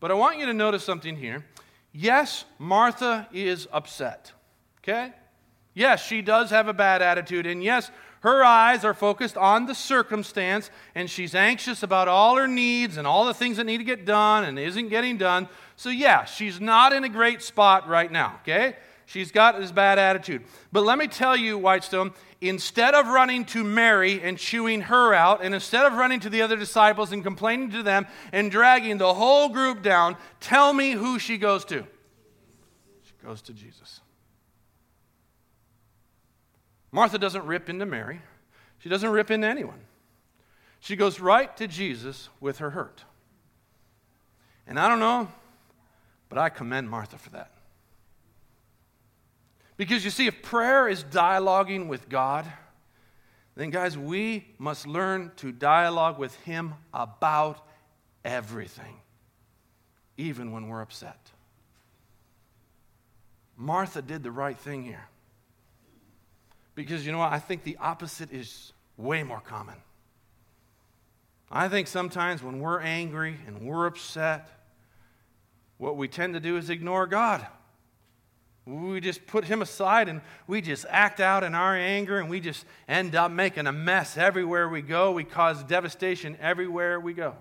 But 0.00 0.10
I 0.10 0.14
want 0.14 0.38
you 0.38 0.46
to 0.46 0.52
notice 0.52 0.84
something 0.84 1.16
here. 1.16 1.44
Yes, 1.92 2.44
Martha 2.58 3.28
is 3.32 3.68
upset. 3.72 4.32
Okay? 4.80 5.12
Yes, 5.74 6.04
she 6.04 6.22
does 6.22 6.50
have 6.50 6.68
a 6.68 6.72
bad 6.72 7.02
attitude, 7.02 7.46
and 7.46 7.62
yes, 7.62 7.90
her 8.20 8.42
eyes 8.42 8.84
are 8.84 8.94
focused 8.94 9.36
on 9.36 9.66
the 9.66 9.74
circumstance, 9.74 10.70
and 10.94 11.10
she's 11.10 11.34
anxious 11.34 11.82
about 11.82 12.08
all 12.08 12.36
her 12.36 12.48
needs 12.48 12.96
and 12.96 13.06
all 13.06 13.26
the 13.26 13.34
things 13.34 13.58
that 13.58 13.64
need 13.64 13.78
to 13.78 13.84
get 13.84 14.06
done 14.06 14.44
and 14.44 14.58
isn't 14.58 14.88
getting 14.88 15.18
done. 15.18 15.48
So, 15.76 15.90
yeah, 15.90 16.24
she's 16.24 16.60
not 16.60 16.92
in 16.92 17.04
a 17.04 17.08
great 17.08 17.42
spot 17.42 17.86
right 17.86 18.10
now, 18.10 18.38
okay? 18.40 18.76
She's 19.04 19.30
got 19.30 19.58
this 19.58 19.72
bad 19.72 19.98
attitude. 19.98 20.44
But 20.72 20.84
let 20.84 20.96
me 20.96 21.06
tell 21.06 21.36
you, 21.36 21.58
Whitestone, 21.58 22.12
instead 22.40 22.94
of 22.94 23.08
running 23.08 23.44
to 23.46 23.62
Mary 23.62 24.22
and 24.22 24.38
chewing 24.38 24.82
her 24.82 25.12
out, 25.12 25.44
and 25.44 25.54
instead 25.54 25.84
of 25.84 25.92
running 25.92 26.20
to 26.20 26.30
the 26.30 26.40
other 26.40 26.56
disciples 26.56 27.12
and 27.12 27.22
complaining 27.22 27.72
to 27.72 27.82
them 27.82 28.06
and 28.32 28.50
dragging 28.50 28.96
the 28.96 29.12
whole 29.12 29.50
group 29.50 29.82
down, 29.82 30.16
tell 30.40 30.72
me 30.72 30.92
who 30.92 31.18
she 31.18 31.36
goes 31.36 31.64
to. 31.66 31.84
She 33.02 33.12
goes 33.22 33.42
to 33.42 33.52
Jesus. 33.52 34.00
Martha 36.94 37.18
doesn't 37.18 37.44
rip 37.44 37.68
into 37.68 37.84
Mary, 37.84 38.20
she 38.78 38.88
doesn't 38.88 39.10
rip 39.10 39.28
into 39.28 39.48
anyone. 39.48 39.80
She 40.78 40.94
goes 40.94 41.18
right 41.18 41.54
to 41.56 41.66
Jesus 41.66 42.28
with 42.40 42.58
her 42.58 42.70
hurt. 42.70 43.02
And 44.64 44.78
I 44.78 44.88
don't 44.88 45.00
know, 45.00 45.28
but 46.28 46.38
I 46.38 46.50
commend 46.50 46.88
Martha 46.88 47.18
for 47.18 47.30
that. 47.30 47.50
Because 49.76 50.04
you 50.04 50.10
see, 50.12 50.28
if 50.28 50.40
prayer 50.40 50.86
is 50.86 51.02
dialoguing 51.02 51.88
with 51.88 52.08
God, 52.08 52.46
then 53.56 53.70
guys, 53.70 53.98
we 53.98 54.46
must 54.58 54.86
learn 54.86 55.32
to 55.38 55.50
dialogue 55.50 56.16
with 56.16 56.36
Him 56.42 56.74
about 56.92 57.66
everything, 58.24 59.00
even 60.16 60.52
when 60.52 60.68
we're 60.68 60.82
upset. 60.82 61.32
Martha 63.56 64.00
did 64.00 64.22
the 64.22 64.30
right 64.30 64.56
thing 64.56 64.84
here. 64.84 65.08
Because 66.74 67.06
you 67.06 67.12
know 67.12 67.18
what? 67.18 67.32
I 67.32 67.38
think 67.38 67.62
the 67.62 67.76
opposite 67.80 68.32
is 68.32 68.72
way 68.96 69.22
more 69.22 69.40
common. 69.40 69.76
I 71.50 71.68
think 71.68 71.86
sometimes 71.86 72.42
when 72.42 72.60
we're 72.60 72.80
angry 72.80 73.36
and 73.46 73.62
we're 73.62 73.86
upset, 73.86 74.48
what 75.78 75.96
we 75.96 76.08
tend 76.08 76.34
to 76.34 76.40
do 76.40 76.56
is 76.56 76.70
ignore 76.70 77.06
God. 77.06 77.46
We 78.66 79.00
just 79.00 79.26
put 79.26 79.44
him 79.44 79.60
aside 79.60 80.08
and 80.08 80.22
we 80.46 80.62
just 80.62 80.86
act 80.88 81.20
out 81.20 81.44
in 81.44 81.54
our 81.54 81.76
anger 81.76 82.18
and 82.18 82.30
we 82.30 82.40
just 82.40 82.64
end 82.88 83.14
up 83.14 83.30
making 83.30 83.66
a 83.66 83.72
mess 83.72 84.16
everywhere 84.16 84.68
we 84.68 84.80
go. 84.80 85.12
We 85.12 85.24
cause 85.24 85.62
devastation 85.62 86.36
everywhere 86.40 86.98
we 86.98 87.12
go. 87.12 87.34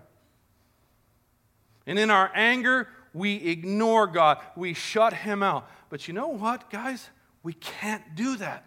And 1.86 1.98
in 1.98 2.10
our 2.10 2.30
anger, 2.36 2.90
we 3.14 3.36
ignore 3.36 4.08
God. 4.08 4.40
We 4.56 4.74
shut 4.74 5.14
him 5.14 5.42
out. 5.42 5.70
But 5.90 6.08
you 6.08 6.14
know 6.14 6.28
what, 6.28 6.70
guys? 6.70 7.10
We 7.42 7.54
can't 7.54 8.16
do 8.16 8.36
that. 8.38 8.66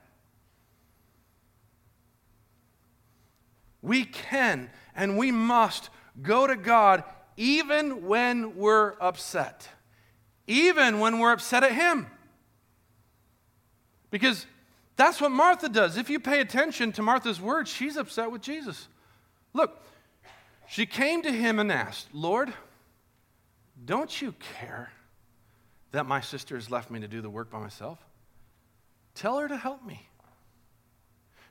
We 3.83 4.05
can 4.05 4.71
and 4.95 5.19
we 5.19 5.31
must 5.31 5.91
go 6.23 6.47
to 6.47 6.57
God 6.57 7.05
even 7.37 8.07
when 8.07 8.57
we're 8.57 8.95
upset, 9.01 9.69
even 10.47 11.01
when 11.01 11.19
we're 11.19 11.33
upset 11.33 11.62
at 11.62 11.73
Him. 11.73 12.07
Because 14.11 14.47
that's 14.97 15.21
what 15.21 15.31
Martha 15.31 15.69
does. 15.69 15.97
If 15.97 16.09
you 16.09 16.19
pay 16.19 16.41
attention 16.41 16.93
to 16.93 17.03
Martha's 17.03 17.41
words, 17.41 17.71
she's 17.71 17.97
upset 17.97 18.31
with 18.31 18.41
Jesus. 18.41 18.89
Look, 19.53 19.83
she 20.69 20.87
came 20.87 21.23
to 21.23 21.31
him 21.31 21.59
and 21.59 21.71
asked, 21.71 22.09
Lord, 22.12 22.53
Don't 23.85 24.23
you 24.23 24.35
care 24.59 24.91
that 25.93 26.07
my 26.07 26.21
sister 26.21 26.55
has 26.55 26.71
left 26.71 26.91
me 26.91 27.01
to 27.01 27.09
do 27.09 27.21
the 27.21 27.31
work 27.31 27.51
by 27.51 27.59
myself? 27.59 27.99
Tell 29.15 29.39
her 29.39 29.49
to 29.49 29.57
help 29.57 29.85
me. 29.85 30.09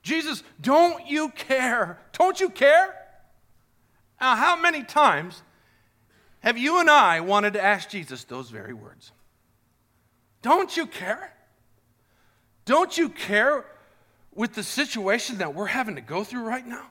Jesus, 0.05 0.43
don't 0.61 1.07
you 1.07 1.29
care? 1.29 1.97
Don't 2.13 2.39
you 2.39 2.51
care? 2.51 2.95
Now, 4.21 4.35
how 4.35 4.55
many 4.55 4.83
times 4.83 5.41
have 6.41 6.59
you 6.59 6.79
and 6.79 6.91
I 6.91 7.21
wanted 7.21 7.53
to 7.53 7.63
ask 7.63 7.89
Jesus 7.89 8.23
those 8.23 8.51
very 8.51 8.71
words? 8.71 9.11
Don't 10.43 10.77
you 10.77 10.85
care? 10.85 11.33
Don't 12.65 12.95
you 12.95 13.09
care 13.09 13.65
with 14.35 14.53
the 14.53 14.61
situation 14.61 15.39
that 15.39 15.55
we're 15.55 15.65
having 15.65 15.95
to 15.95 16.01
go 16.01 16.23
through 16.23 16.43
right 16.43 16.67
now? 16.67 16.85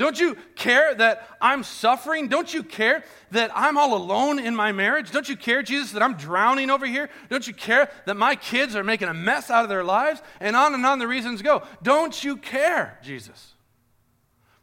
Don't 0.00 0.18
you 0.18 0.34
care 0.56 0.94
that 0.94 1.28
I'm 1.42 1.62
suffering? 1.62 2.28
Don't 2.28 2.54
you 2.54 2.62
care 2.62 3.04
that 3.32 3.50
I'm 3.54 3.76
all 3.76 3.94
alone 3.94 4.38
in 4.38 4.56
my 4.56 4.72
marriage? 4.72 5.10
Don't 5.10 5.28
you 5.28 5.36
care, 5.36 5.62
Jesus, 5.62 5.92
that 5.92 6.02
I'm 6.02 6.14
drowning 6.14 6.70
over 6.70 6.86
here? 6.86 7.10
Don't 7.28 7.46
you 7.46 7.52
care 7.52 7.90
that 8.06 8.16
my 8.16 8.34
kids 8.34 8.74
are 8.74 8.82
making 8.82 9.08
a 9.08 9.12
mess 9.12 9.50
out 9.50 9.62
of 9.62 9.68
their 9.68 9.84
lives? 9.84 10.22
And 10.40 10.56
on 10.56 10.72
and 10.72 10.86
on 10.86 11.00
the 11.00 11.06
reasons 11.06 11.42
go. 11.42 11.64
Don't 11.82 12.24
you 12.24 12.38
care, 12.38 12.98
Jesus? 13.02 13.52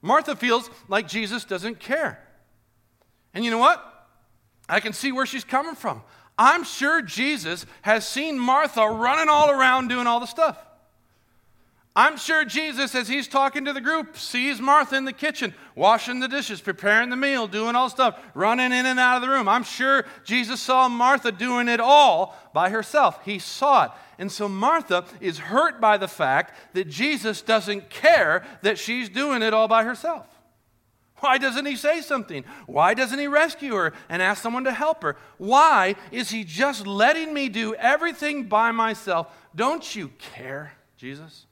Martha 0.01 0.35
feels 0.35 0.71
like 0.87 1.07
Jesus 1.07 1.45
doesn't 1.45 1.79
care. 1.79 2.19
And 3.35 3.45
you 3.45 3.51
know 3.51 3.59
what? 3.59 4.07
I 4.67 4.79
can 4.79 4.91
see 4.91 5.11
where 5.11 5.27
she's 5.27 5.43
coming 5.43 5.75
from. 5.75 6.01
I'm 6.35 6.63
sure 6.63 7.03
Jesus 7.03 7.67
has 7.83 8.07
seen 8.07 8.39
Martha 8.39 8.87
running 8.87 9.29
all 9.29 9.51
around 9.51 9.89
doing 9.89 10.07
all 10.07 10.19
the 10.19 10.25
stuff. 10.25 10.57
I'm 11.97 12.15
sure 12.15 12.45
Jesus, 12.45 12.93
as 12.93 13.07
he's 13.07 13.27
talking 13.27 13.65
to 13.65 13.73
the 13.73 13.81
group, 13.81 14.17
sees 14.17 14.61
Martha 14.61 14.95
in 14.95 15.05
the 15.05 15.11
kitchen, 15.11 15.55
washing 15.73 16.19
the 16.19 16.27
dishes, 16.27 16.61
preparing 16.61 17.09
the 17.09 17.15
meal, 17.15 17.47
doing 17.47 17.75
all 17.75 17.89
stuff, 17.89 18.19
running 18.35 18.71
in 18.71 18.85
and 18.85 18.99
out 18.99 19.15
of 19.15 19.23
the 19.23 19.29
room. 19.29 19.49
I'm 19.49 19.63
sure 19.63 20.05
Jesus 20.23 20.61
saw 20.61 20.87
Martha 20.89 21.31
doing 21.31 21.67
it 21.67 21.79
all 21.79 22.37
by 22.53 22.69
herself. 22.69 23.25
He 23.25 23.39
saw 23.39 23.85
it. 23.85 23.91
And 24.19 24.31
so 24.31 24.47
Martha 24.47 25.05
is 25.19 25.39
hurt 25.39 25.81
by 25.81 25.97
the 25.97 26.07
fact 26.07 26.53
that 26.75 26.87
Jesus 26.87 27.41
doesn't 27.41 27.89
care 27.89 28.45
that 28.61 28.77
she's 28.77 29.09
doing 29.09 29.41
it 29.41 29.55
all 29.55 29.67
by 29.67 29.83
herself. 29.83 30.27
Why 31.15 31.39
doesn't 31.39 31.65
he 31.65 31.75
say 31.75 32.01
something? 32.01 32.43
Why 32.67 32.93
doesn't 32.93 33.17
he 33.17 33.25
rescue 33.25 33.73
her 33.73 33.93
and 34.07 34.21
ask 34.21 34.43
someone 34.43 34.65
to 34.65 34.71
help 34.71 35.01
her? 35.01 35.17
Why 35.39 35.95
is 36.11 36.29
he 36.29 36.43
just 36.43 36.85
letting 36.85 37.33
me 37.33 37.49
do 37.49 37.73
everything 37.73 38.43
by 38.43 38.71
myself? 38.71 39.35
Don't 39.55 39.95
you 39.95 40.11
care, 40.19 40.73
Jesus? 40.95 41.47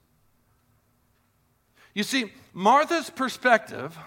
You 1.96 2.04
see, 2.04 2.32
Martha's 2.54 3.10
perspective 3.10 3.98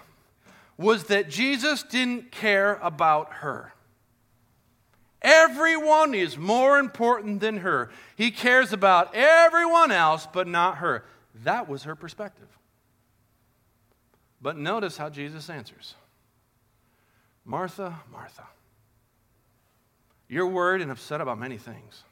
was 0.77 1.05
that 1.05 1.29
Jesus 1.29 1.83
didn't 1.83 2.31
care 2.31 2.75
about 2.75 3.33
her. 3.33 3.73
Everyone 5.21 6.13
is 6.13 6.37
more 6.37 6.79
important 6.79 7.41
than 7.41 7.57
her. 7.57 7.89
He 8.15 8.31
cares 8.31 8.71
about 8.71 9.13
everyone 9.13 9.91
else, 9.91 10.25
but 10.31 10.47
not 10.47 10.77
her. 10.77 11.03
That 11.43 11.67
was 11.67 11.83
her 11.83 11.95
perspective. 11.95 12.47
But 14.41 14.55
notice 14.55 14.95
how 14.95 15.09
Jesus 15.09 15.49
answers 15.49 15.95
Martha, 17.43 17.99
Martha, 18.11 18.47
you're 20.29 20.47
worried 20.47 20.81
and 20.81 20.91
upset 20.91 21.19
about 21.19 21.39
many 21.39 21.57
things, 21.57 22.03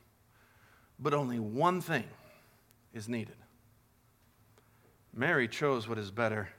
but 0.99 1.13
only 1.13 1.39
one 1.39 1.79
thing 1.79 2.05
is 2.93 3.07
needed. 3.07 3.35
Mary 5.17 5.47
chose 5.47 5.87
what 5.87 5.97
is 5.97 6.11
better, 6.11 6.49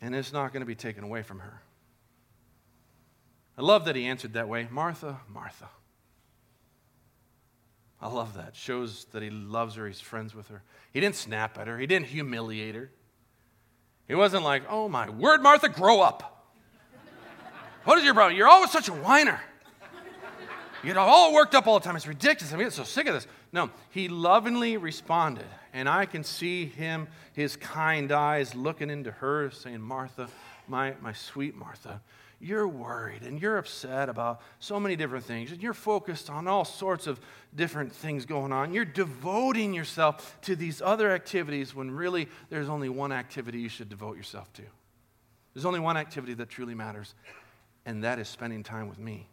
and 0.00 0.14
it's 0.14 0.32
not 0.32 0.52
going 0.52 0.60
to 0.60 0.66
be 0.66 0.74
taken 0.74 1.02
away 1.02 1.22
from 1.22 1.40
her. 1.40 1.60
I 3.58 3.62
love 3.62 3.86
that 3.86 3.96
he 3.96 4.06
answered 4.06 4.34
that 4.34 4.48
way 4.48 4.68
Martha, 4.70 5.20
Martha. 5.28 5.68
I 8.00 8.08
love 8.08 8.34
that. 8.34 8.54
Shows 8.54 9.06
that 9.12 9.22
he 9.22 9.30
loves 9.30 9.74
her, 9.76 9.86
he's 9.86 10.00
friends 10.00 10.34
with 10.34 10.48
her. 10.48 10.62
He 10.92 11.00
didn't 11.00 11.16
snap 11.16 11.58
at 11.58 11.66
her, 11.66 11.78
he 11.78 11.86
didn't 11.86 12.06
humiliate 12.06 12.74
her. 12.74 12.90
He 14.06 14.14
wasn't 14.14 14.44
like, 14.44 14.62
oh 14.68 14.88
my 14.88 15.10
word, 15.10 15.42
Martha, 15.42 15.68
grow 15.68 16.00
up. 16.00 16.52
what 17.84 17.98
is 17.98 18.04
your 18.04 18.14
problem? 18.14 18.36
You're 18.36 18.48
always 18.48 18.70
such 18.70 18.88
a 18.88 18.92
whiner. 18.92 19.40
You 20.82 20.90
get 20.90 20.98
all 20.98 21.34
worked 21.34 21.56
up 21.56 21.66
all 21.66 21.80
the 21.80 21.84
time. 21.84 21.96
It's 21.96 22.06
ridiculous. 22.06 22.52
I 22.52 22.58
get 22.58 22.72
so 22.72 22.84
sick 22.84 23.08
of 23.08 23.14
this. 23.14 23.26
No, 23.56 23.70
he 23.88 24.08
lovingly 24.08 24.76
responded. 24.76 25.46
And 25.72 25.88
I 25.88 26.04
can 26.04 26.24
see 26.24 26.66
him, 26.66 27.08
his 27.32 27.56
kind 27.56 28.12
eyes 28.12 28.54
looking 28.54 28.90
into 28.90 29.10
hers, 29.10 29.56
saying, 29.56 29.80
Martha, 29.80 30.28
my, 30.68 30.92
my 31.00 31.14
sweet 31.14 31.54
Martha, 31.56 32.02
you're 32.38 32.68
worried 32.68 33.22
and 33.22 33.40
you're 33.40 33.56
upset 33.56 34.10
about 34.10 34.42
so 34.60 34.78
many 34.78 34.94
different 34.94 35.24
things, 35.24 35.52
and 35.52 35.62
you're 35.62 35.72
focused 35.72 36.28
on 36.28 36.46
all 36.46 36.66
sorts 36.66 37.06
of 37.06 37.18
different 37.54 37.94
things 37.94 38.26
going 38.26 38.52
on. 38.52 38.74
You're 38.74 38.84
devoting 38.84 39.72
yourself 39.72 40.36
to 40.42 40.54
these 40.54 40.82
other 40.82 41.10
activities 41.12 41.74
when 41.74 41.90
really 41.90 42.28
there's 42.50 42.68
only 42.68 42.90
one 42.90 43.10
activity 43.10 43.60
you 43.60 43.70
should 43.70 43.88
devote 43.88 44.18
yourself 44.18 44.52
to. 44.52 44.62
There's 45.54 45.64
only 45.64 45.80
one 45.80 45.96
activity 45.96 46.34
that 46.34 46.50
truly 46.50 46.74
matters, 46.74 47.14
and 47.86 48.04
that 48.04 48.18
is 48.18 48.28
spending 48.28 48.62
time 48.62 48.90
with 48.90 48.98
me. 48.98 49.28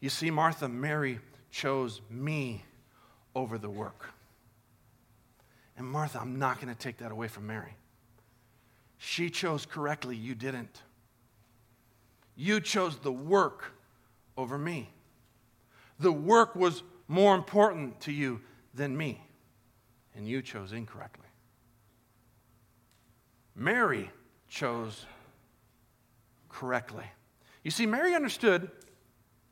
You 0.00 0.10
see, 0.10 0.30
Martha, 0.30 0.68
Mary 0.68 1.18
chose 1.52 2.00
me 2.10 2.64
over 3.36 3.58
the 3.58 3.70
work. 3.70 4.10
And 5.76 5.86
Martha, 5.86 6.18
I'm 6.18 6.38
not 6.38 6.60
going 6.60 6.74
to 6.74 6.78
take 6.78 6.98
that 6.98 7.12
away 7.12 7.28
from 7.28 7.46
Mary. 7.46 7.76
She 8.98 9.30
chose 9.30 9.66
correctly, 9.66 10.16
you 10.16 10.34
didn't. 10.34 10.82
You 12.34 12.60
chose 12.60 12.96
the 12.98 13.12
work 13.12 13.72
over 14.36 14.58
me. 14.58 14.90
The 16.00 16.10
work 16.10 16.56
was 16.56 16.82
more 17.06 17.34
important 17.34 18.00
to 18.00 18.12
you 18.12 18.40
than 18.74 18.96
me, 18.96 19.22
and 20.16 20.26
you 20.26 20.40
chose 20.40 20.72
incorrectly. 20.72 21.26
Mary 23.54 24.10
chose 24.48 25.04
correctly. 26.48 27.04
You 27.62 27.70
see, 27.70 27.84
Mary 27.84 28.14
understood 28.14 28.70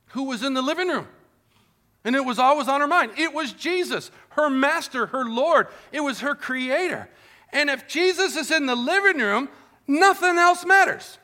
who 0.07 0.25
was 0.25 0.43
in 0.43 0.55
the 0.55 0.63
living 0.63 0.89
room. 0.89 1.07
And 2.05 2.17
it 2.17 2.25
was 2.25 2.39
always 2.39 2.69
on 2.69 2.81
her 2.81 2.87
mind. 2.87 3.13
It 3.19 3.35
was 3.35 3.53
Jesus, 3.53 4.11
her 4.31 4.49
master, 4.49 5.07
her 5.07 5.25
Lord. 5.25 5.69
It 5.93 6.01
was 6.01 6.21
her 6.21 6.35
creator. 6.35 7.09
And 7.53 7.69
if 7.69 7.87
Jesus 7.87 8.37
is 8.37 8.51
in 8.51 8.67
the 8.67 8.77
living 8.77 9.21
room, 9.21 9.49
nothing 9.87 10.39
else 10.39 10.65
matters. 10.65 11.19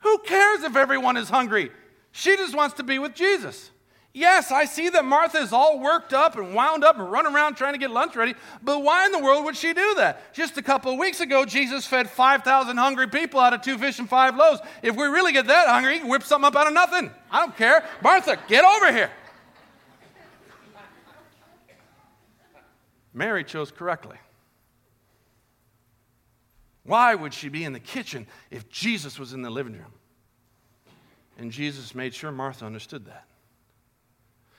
Who 0.00 0.18
cares 0.18 0.64
if 0.64 0.76
everyone 0.76 1.16
is 1.16 1.30
hungry? 1.30 1.70
She 2.12 2.36
just 2.36 2.54
wants 2.54 2.76
to 2.76 2.82
be 2.82 2.98
with 2.98 3.14
Jesus. 3.14 3.70
Yes, 4.16 4.52
I 4.52 4.64
see 4.64 4.90
that 4.90 5.04
Martha 5.04 5.38
is 5.38 5.52
all 5.52 5.80
worked 5.80 6.12
up 6.12 6.36
and 6.36 6.54
wound 6.54 6.84
up 6.84 7.00
and 7.00 7.10
running 7.10 7.34
around 7.34 7.56
trying 7.56 7.72
to 7.72 7.80
get 7.80 7.90
lunch 7.90 8.14
ready, 8.14 8.34
but 8.62 8.80
why 8.80 9.06
in 9.06 9.10
the 9.10 9.18
world 9.18 9.44
would 9.44 9.56
she 9.56 9.72
do 9.72 9.94
that? 9.96 10.32
Just 10.32 10.56
a 10.56 10.62
couple 10.62 10.92
of 10.92 11.00
weeks 11.00 11.18
ago, 11.18 11.44
Jesus 11.44 11.84
fed 11.84 12.08
5,000 12.08 12.76
hungry 12.76 13.08
people 13.08 13.40
out 13.40 13.54
of 13.54 13.62
two 13.62 13.76
fish 13.76 13.98
and 13.98 14.08
five 14.08 14.36
loaves. 14.36 14.60
If 14.82 14.94
we 14.94 15.06
really 15.06 15.32
get 15.32 15.48
that 15.48 15.66
hungry, 15.66 15.98
whip 16.04 16.22
something 16.22 16.46
up 16.46 16.54
out 16.54 16.68
of 16.68 16.74
nothing. 16.74 17.10
I 17.28 17.40
don't 17.40 17.56
care. 17.56 17.84
Martha, 18.02 18.38
get 18.46 18.64
over 18.64 18.92
here. 18.92 19.10
Mary 23.14 23.44
chose 23.44 23.70
correctly. 23.70 24.16
Why 26.82 27.14
would 27.14 27.32
she 27.32 27.48
be 27.48 27.64
in 27.64 27.72
the 27.72 27.80
kitchen 27.80 28.26
if 28.50 28.68
Jesus 28.68 29.18
was 29.18 29.32
in 29.32 29.40
the 29.40 29.50
living 29.50 29.72
room? 29.72 29.92
And 31.38 31.50
Jesus 31.50 31.94
made 31.94 32.14
sure 32.14 32.30
Martha 32.30 32.66
understood 32.66 33.06
that. 33.06 33.24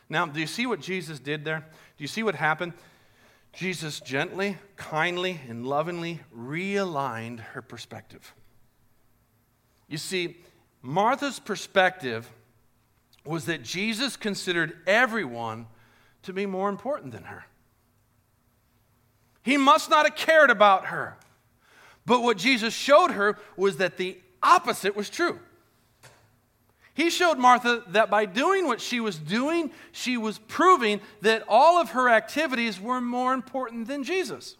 Now, 0.09 0.25
do 0.25 0.39
you 0.39 0.47
see 0.47 0.65
what 0.65 0.81
Jesus 0.81 1.19
did 1.19 1.45
there? 1.45 1.59
Do 1.59 2.03
you 2.03 2.07
see 2.07 2.23
what 2.23 2.35
happened? 2.35 2.73
Jesus 3.53 3.99
gently, 3.99 4.57
kindly, 4.75 5.39
and 5.47 5.65
lovingly 5.65 6.21
realigned 6.35 7.39
her 7.39 7.61
perspective. 7.61 8.33
You 9.87 9.97
see, 9.97 10.37
Martha's 10.81 11.39
perspective 11.39 12.29
was 13.23 13.45
that 13.45 13.63
Jesus 13.63 14.17
considered 14.17 14.77
everyone 14.85 15.67
to 16.23 16.33
be 16.33 16.45
more 16.45 16.69
important 16.69 17.11
than 17.11 17.23
her. 17.23 17.45
He 19.45 19.57
must 19.57 19.91
not 19.91 20.07
have 20.07 20.15
cared 20.15 20.49
about 20.49 20.87
her. 20.87 21.17
But 22.03 22.23
what 22.23 22.37
Jesus 22.37 22.73
showed 22.73 23.11
her 23.11 23.37
was 23.55 23.77
that 23.77 23.97
the 23.97 24.17
opposite 24.41 24.95
was 24.95 25.07
true. 25.07 25.39
He 26.95 27.11
showed 27.11 27.37
Martha 27.37 27.83
that 27.89 28.09
by 28.09 28.25
doing 28.25 28.65
what 28.65 28.81
she 28.81 28.99
was 28.99 29.17
doing, 29.17 29.69
she 29.91 30.17
was 30.17 30.39
proving 30.39 30.99
that 31.21 31.43
all 31.47 31.79
of 31.79 31.91
her 31.91 32.09
activities 32.09 32.81
were 32.81 32.99
more 32.99 33.35
important 33.35 33.87
than 33.87 34.03
Jesus. 34.03 34.55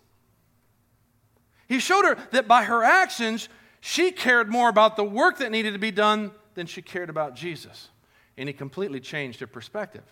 He 1.68 1.80
showed 1.80 2.06
her 2.06 2.18
that 2.32 2.48
by 2.48 2.66
her 2.66 2.84
actions, 2.84 3.50
she 3.82 4.12
cared 4.12 4.50
more 4.50 4.70
about 4.70 4.98
the 4.98 5.04
work 5.04 5.40
that 5.40 5.52
needed 5.52 5.74
to 5.74 5.80
be 5.80 5.92
done 5.92 6.30
than 6.54 6.68
she 6.68 6.84
cared 6.84 7.10
about 7.10 7.36
Jesus. 7.36 7.90
And 8.38 8.48
he 8.48 8.54
completely 8.54 9.00
changed 9.00 9.40
her 9.40 9.48
perspective. 9.48 10.04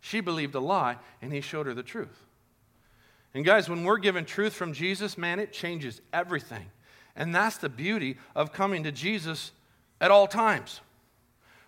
She 0.00 0.20
believed 0.20 0.56
a 0.56 0.60
lie, 0.60 0.96
and 1.22 1.32
he 1.32 1.40
showed 1.40 1.66
her 1.66 1.74
the 1.74 1.84
truth. 1.84 2.25
And 3.36 3.44
guys, 3.44 3.68
when 3.68 3.84
we're 3.84 3.98
given 3.98 4.24
truth 4.24 4.54
from 4.54 4.72
Jesus, 4.72 5.18
man, 5.18 5.38
it 5.38 5.52
changes 5.52 6.00
everything. 6.10 6.64
And 7.14 7.34
that's 7.34 7.58
the 7.58 7.68
beauty 7.68 8.16
of 8.34 8.50
coming 8.50 8.82
to 8.84 8.90
Jesus 8.90 9.52
at 10.00 10.10
all 10.10 10.26
times. 10.26 10.80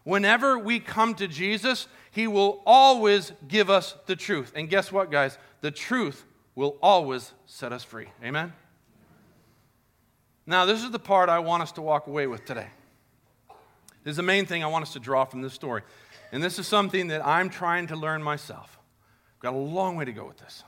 Whenever 0.02 0.58
we 0.58 0.80
come 0.80 1.14
to 1.16 1.28
Jesus, 1.28 1.86
He 2.10 2.26
will 2.26 2.62
always 2.64 3.32
give 3.48 3.68
us 3.68 3.94
the 4.06 4.16
truth. 4.16 4.50
And 4.54 4.70
guess 4.70 4.90
what, 4.90 5.10
guys? 5.10 5.36
The 5.60 5.70
truth 5.70 6.24
will 6.54 6.78
always 6.80 7.34
set 7.44 7.70
us 7.70 7.84
free. 7.84 8.08
Amen? 8.24 8.54
Now, 10.46 10.64
this 10.64 10.82
is 10.82 10.90
the 10.90 10.98
part 10.98 11.28
I 11.28 11.40
want 11.40 11.62
us 11.62 11.72
to 11.72 11.82
walk 11.82 12.06
away 12.06 12.26
with 12.26 12.46
today. 12.46 12.68
This 14.04 14.12
is 14.12 14.16
the 14.16 14.22
main 14.22 14.46
thing 14.46 14.64
I 14.64 14.68
want 14.68 14.84
us 14.84 14.94
to 14.94 15.00
draw 15.00 15.26
from 15.26 15.42
this 15.42 15.52
story. 15.52 15.82
And 16.32 16.42
this 16.42 16.58
is 16.58 16.66
something 16.66 17.08
that 17.08 17.26
I'm 17.26 17.50
trying 17.50 17.88
to 17.88 17.96
learn 17.96 18.22
myself. 18.22 18.78
I've 19.36 19.42
got 19.42 19.52
a 19.52 19.58
long 19.58 19.96
way 19.96 20.06
to 20.06 20.12
go 20.12 20.24
with 20.24 20.38
this. 20.38 20.64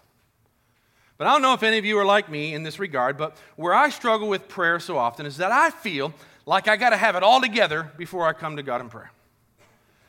But 1.21 1.27
I 1.27 1.33
don't 1.33 1.43
know 1.43 1.53
if 1.53 1.63
any 1.63 1.77
of 1.77 1.85
you 1.85 1.99
are 1.99 2.05
like 2.07 2.31
me 2.31 2.55
in 2.55 2.63
this 2.63 2.79
regard, 2.79 3.19
but 3.19 3.37
where 3.57 3.75
I 3.75 3.91
struggle 3.91 4.27
with 4.27 4.49
prayer 4.49 4.81
so 4.81 4.97
often 4.97 5.27
is 5.27 5.37
that 5.37 5.53
I 5.53 5.69
feel 5.69 6.15
like 6.47 6.67
I 6.67 6.79
got 6.79 6.91
to 6.91 6.97
have 6.97 7.15
it 7.15 7.23
all 7.23 7.43
together 7.43 7.93
before 7.99 8.27
I 8.27 8.33
come 8.33 8.57
to 8.57 8.63
God 8.63 8.81
in 8.81 8.89
prayer. 8.89 9.13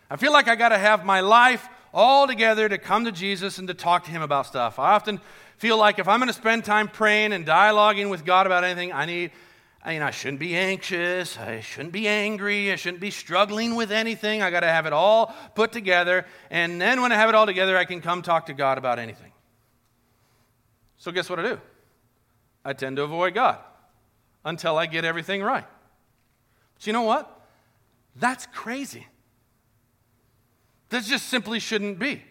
I 0.10 0.16
feel 0.16 0.32
like 0.32 0.48
I 0.48 0.56
got 0.56 0.70
to 0.70 0.78
have 0.78 1.04
my 1.04 1.20
life 1.20 1.68
all 1.94 2.28
together 2.28 2.70
to 2.70 2.78
come 2.78 3.04
to 3.04 3.12
Jesus 3.12 3.58
and 3.58 3.68
to 3.68 3.74
talk 3.74 4.06
to 4.06 4.12
Him 4.12 4.22
about 4.22 4.46
stuff. 4.46 4.80
I 4.80 4.94
often 4.94 5.20
feel 5.58 5.78
like 5.78 6.00
if 6.00 6.08
I'm 6.08 6.22
going 6.22 6.30
to 6.30 6.34
spend 6.34 6.64
time 6.64 6.88
praying 6.88 7.34
and 7.34 7.46
dialoguing 7.46 8.10
with 8.10 8.24
God 8.24 8.46
about 8.46 8.64
anything, 8.64 8.94
I 8.94 9.06
need, 9.06 9.32
I 9.84 9.92
mean, 9.92 10.04
I 10.04 10.12
shouldn't 10.12 10.40
be 10.40 10.56
anxious. 10.56 11.38
I 11.38 11.60
shouldn't 11.60 11.92
be 11.92 12.08
angry. 12.08 12.72
I 12.72 12.78
shouldn't 12.78 13.02
be 13.02 13.12
struggling 13.12 13.76
with 13.76 13.92
anything. 13.92 14.42
I 14.42 14.50
got 14.50 14.62
to 14.62 14.70
have 14.70 14.86
it 14.86 14.94
all 14.94 15.36
put 15.56 15.74
together. 15.74 16.26
And 16.50 16.80
then 16.80 17.02
when 17.02 17.12
I 17.12 17.16
have 17.16 17.28
it 17.28 17.36
all 17.36 17.48
together, 17.48 17.76
I 17.76 17.84
can 17.84 18.00
come 18.00 18.22
talk 18.22 18.46
to 18.46 18.54
God 18.54 18.78
about 18.78 18.98
anything. 18.98 19.31
So, 21.02 21.12
guess 21.12 21.32
what 21.32 21.40
I 21.40 21.42
do? 21.42 21.62
I 22.64 22.74
tend 22.74 22.98
to 22.98 23.02
avoid 23.02 23.34
God 23.34 23.58
until 24.46 24.78
I 24.78 24.86
get 24.86 25.04
everything 25.04 25.42
right. 25.42 25.66
But 26.76 26.86
you 26.86 26.94
know 26.94 27.02
what? 27.02 27.42
That's 28.16 28.46
crazy. 28.54 29.08
That 30.90 31.04
just 31.04 31.28
simply 31.28 31.58
shouldn't 31.58 31.98
be. 31.98 32.22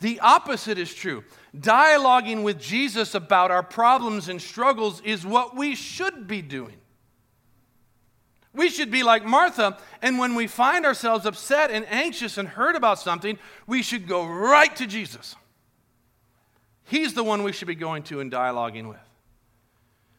The 0.00 0.18
opposite 0.18 0.76
is 0.76 0.92
true. 0.92 1.22
Dialoguing 1.56 2.42
with 2.42 2.58
Jesus 2.58 3.14
about 3.14 3.52
our 3.52 3.62
problems 3.62 4.28
and 4.28 4.42
struggles 4.42 5.00
is 5.02 5.24
what 5.24 5.56
we 5.56 5.76
should 5.76 6.26
be 6.26 6.42
doing. 6.42 6.78
We 8.52 8.70
should 8.70 8.90
be 8.90 9.04
like 9.04 9.24
Martha, 9.24 9.78
and 10.02 10.18
when 10.18 10.34
we 10.34 10.48
find 10.48 10.84
ourselves 10.84 11.26
upset 11.26 11.70
and 11.70 11.86
anxious 11.88 12.38
and 12.38 12.48
hurt 12.48 12.74
about 12.74 12.98
something, 12.98 13.38
we 13.68 13.82
should 13.82 14.08
go 14.08 14.26
right 14.26 14.74
to 14.74 14.88
Jesus. 14.88 15.36
He's 16.86 17.14
the 17.14 17.24
one 17.24 17.42
we 17.42 17.52
should 17.52 17.68
be 17.68 17.74
going 17.74 18.04
to 18.04 18.20
and 18.20 18.30
dialoguing 18.30 18.88
with. 18.88 18.98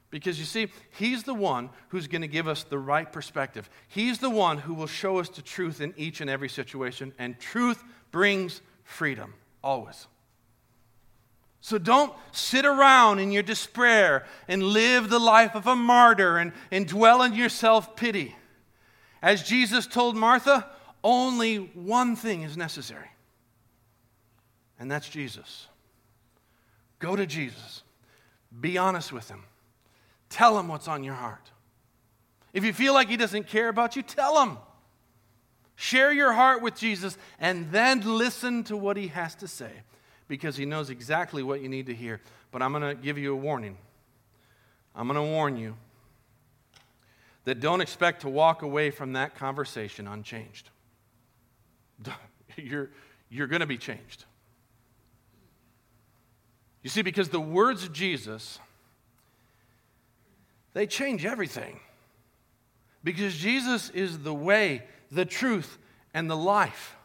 Because 0.09 0.39
you 0.39 0.45
see, 0.45 0.67
He's 0.91 1.23
the 1.23 1.33
one 1.33 1.69
who's 1.89 2.07
going 2.07 2.21
to 2.21 2.27
give 2.27 2.47
us 2.47 2.63
the 2.63 2.77
right 2.77 3.11
perspective. 3.11 3.69
He's 3.87 4.19
the 4.19 4.29
one 4.29 4.57
who 4.57 4.73
will 4.73 4.87
show 4.87 5.19
us 5.19 5.29
the 5.29 5.41
truth 5.41 5.81
in 5.81 5.93
each 5.97 6.21
and 6.21 6.29
every 6.29 6.49
situation, 6.49 7.13
and 7.17 7.39
truth 7.39 7.83
brings 8.11 8.61
freedom, 8.83 9.33
always. 9.63 10.07
So 11.61 11.77
don't 11.77 12.13
sit 12.31 12.65
around 12.65 13.19
in 13.19 13.31
your 13.31 13.43
despair 13.43 14.25
and 14.47 14.63
live 14.63 15.09
the 15.09 15.19
life 15.19 15.55
of 15.55 15.67
a 15.67 15.75
martyr 15.75 16.37
and, 16.37 16.53
and 16.71 16.87
dwell 16.87 17.21
in 17.23 17.33
your 17.33 17.49
self 17.49 17.95
pity. 17.95 18.35
As 19.21 19.43
Jesus 19.43 19.87
told 19.87 20.15
Martha, 20.15 20.69
only 21.03 21.57
one 21.57 22.15
thing 22.15 22.43
is 22.43 22.55
necessary, 22.55 23.09
and 24.79 24.91
that's 24.91 25.09
Jesus. 25.09 25.67
Go 27.07 27.15
to 27.15 27.25
Jesus, 27.25 27.83
be 28.59 28.77
honest 28.77 29.13
with 29.13 29.29
Him. 29.29 29.45
Tell 30.27 30.59
him 30.59 30.67
what's 30.67 30.89
on 30.89 31.05
your 31.05 31.13
heart. 31.13 31.51
If 32.51 32.65
you 32.65 32.73
feel 32.73 32.93
like 32.93 33.07
he 33.07 33.15
doesn't 33.15 33.47
care 33.47 33.69
about 33.69 33.95
you, 33.95 34.01
tell 34.01 34.43
him. 34.43 34.57
Share 35.77 36.11
your 36.11 36.33
heart 36.33 36.61
with 36.61 36.75
Jesus 36.75 37.17
and 37.39 37.71
then 37.71 38.01
listen 38.01 38.65
to 38.65 38.75
what 38.75 38.97
he 38.97 39.07
has 39.07 39.35
to 39.35 39.47
say 39.47 39.71
because 40.27 40.57
he 40.57 40.65
knows 40.65 40.89
exactly 40.89 41.43
what 41.43 41.61
you 41.61 41.69
need 41.69 41.85
to 41.85 41.95
hear. 41.95 42.19
But 42.51 42.61
I'm 42.61 42.73
going 42.73 42.83
to 42.83 43.01
give 43.01 43.17
you 43.17 43.31
a 43.31 43.37
warning. 43.37 43.77
I'm 44.93 45.07
going 45.07 45.15
to 45.15 45.31
warn 45.31 45.55
you 45.55 45.77
that 47.45 47.61
don't 47.61 47.79
expect 47.79 48.23
to 48.23 48.29
walk 48.29 48.63
away 48.63 48.91
from 48.91 49.13
that 49.13 49.33
conversation 49.33 50.09
unchanged. 50.09 50.71
You're, 52.57 52.89
you're 53.29 53.47
going 53.47 53.61
to 53.61 53.65
be 53.65 53.77
changed. 53.77 54.25
You 56.87 56.89
see, 56.89 57.01
because 57.01 57.27
the 57.27 57.41
words 57.41 57.83
of 57.83 57.91
Jesus 57.91 58.59
they 60.73 60.87
change 60.87 61.25
everything. 61.25 61.81
Because 63.03 63.35
Jesus 63.35 63.89
is 63.89 64.19
the 64.19 64.33
way, 64.33 64.83
the 65.11 65.25
truth, 65.25 65.79
and 66.13 66.29
the 66.29 66.37
life. 66.37 66.95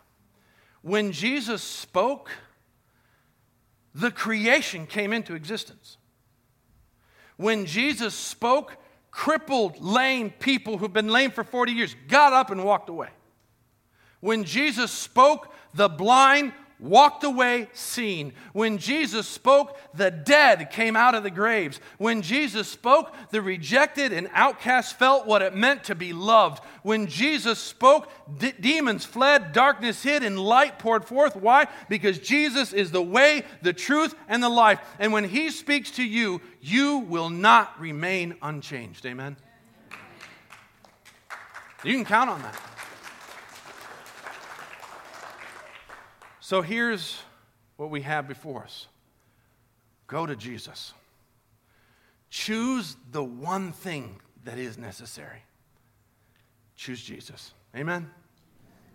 When 0.82 1.10
Jesus 1.10 1.64
spoke, 1.64 2.30
the 3.92 4.12
creation 4.12 4.86
came 4.86 5.12
into 5.12 5.34
existence. 5.34 5.96
When 7.36 7.66
Jesus 7.66 8.14
spoke, 8.14 8.76
crippled, 9.10 9.80
lame 9.80 10.30
people 10.30 10.78
who've 10.78 10.92
been 10.92 11.08
lame 11.08 11.32
for 11.32 11.42
40 11.42 11.72
years 11.72 11.96
got 12.06 12.32
up 12.32 12.52
and 12.52 12.64
walked 12.64 12.88
away. 12.88 13.08
When 14.20 14.44
Jesus 14.44 14.92
spoke, 14.92 15.52
the 15.74 15.88
blind 15.88 16.52
walked 16.82 17.22
away 17.22 17.68
seen. 17.72 18.32
When 18.52 18.76
Jesus 18.76 19.26
spoke, 19.28 19.78
the 19.94 20.10
dead 20.10 20.70
came 20.70 20.96
out 20.96 21.14
of 21.14 21.22
the 21.22 21.30
graves. 21.30 21.80
When 21.96 22.22
Jesus 22.22 22.68
spoke, 22.68 23.14
the 23.30 23.40
rejected 23.40 24.12
and 24.12 24.28
outcast 24.34 24.98
felt 24.98 25.26
what 25.26 25.42
it 25.42 25.54
meant 25.54 25.84
to 25.84 25.94
be 25.94 26.12
loved. 26.12 26.62
When 26.82 27.06
Jesus 27.06 27.60
spoke, 27.60 28.10
demons 28.60 29.04
fled, 29.04 29.52
darkness 29.52 30.02
hid, 30.02 30.24
and 30.24 30.38
light 30.38 30.78
poured 30.80 31.04
forth. 31.04 31.36
Why? 31.36 31.68
Because 31.88 32.18
Jesus 32.18 32.72
is 32.72 32.90
the 32.90 33.02
way, 33.02 33.44
the 33.62 33.72
truth, 33.72 34.14
and 34.28 34.42
the 34.42 34.48
life. 34.48 34.80
And 34.98 35.12
when 35.12 35.24
He 35.24 35.50
speaks 35.50 35.92
to 35.92 36.04
you, 36.04 36.40
you 36.60 36.98
will 36.98 37.30
not 37.30 37.80
remain 37.80 38.34
unchanged. 38.42 39.06
Amen? 39.06 39.36
You 41.84 41.94
can 41.94 42.04
count 42.04 42.30
on 42.30 42.42
that. 42.42 42.71
So 46.52 46.60
here's 46.60 47.18
what 47.78 47.88
we 47.88 48.02
have 48.02 48.28
before 48.28 48.62
us 48.62 48.86
go 50.06 50.26
to 50.26 50.36
Jesus. 50.36 50.92
Choose 52.28 52.94
the 53.10 53.24
one 53.24 53.72
thing 53.72 54.20
that 54.44 54.58
is 54.58 54.76
necessary. 54.76 55.44
Choose 56.76 57.02
Jesus. 57.02 57.54
Amen? 57.74 58.06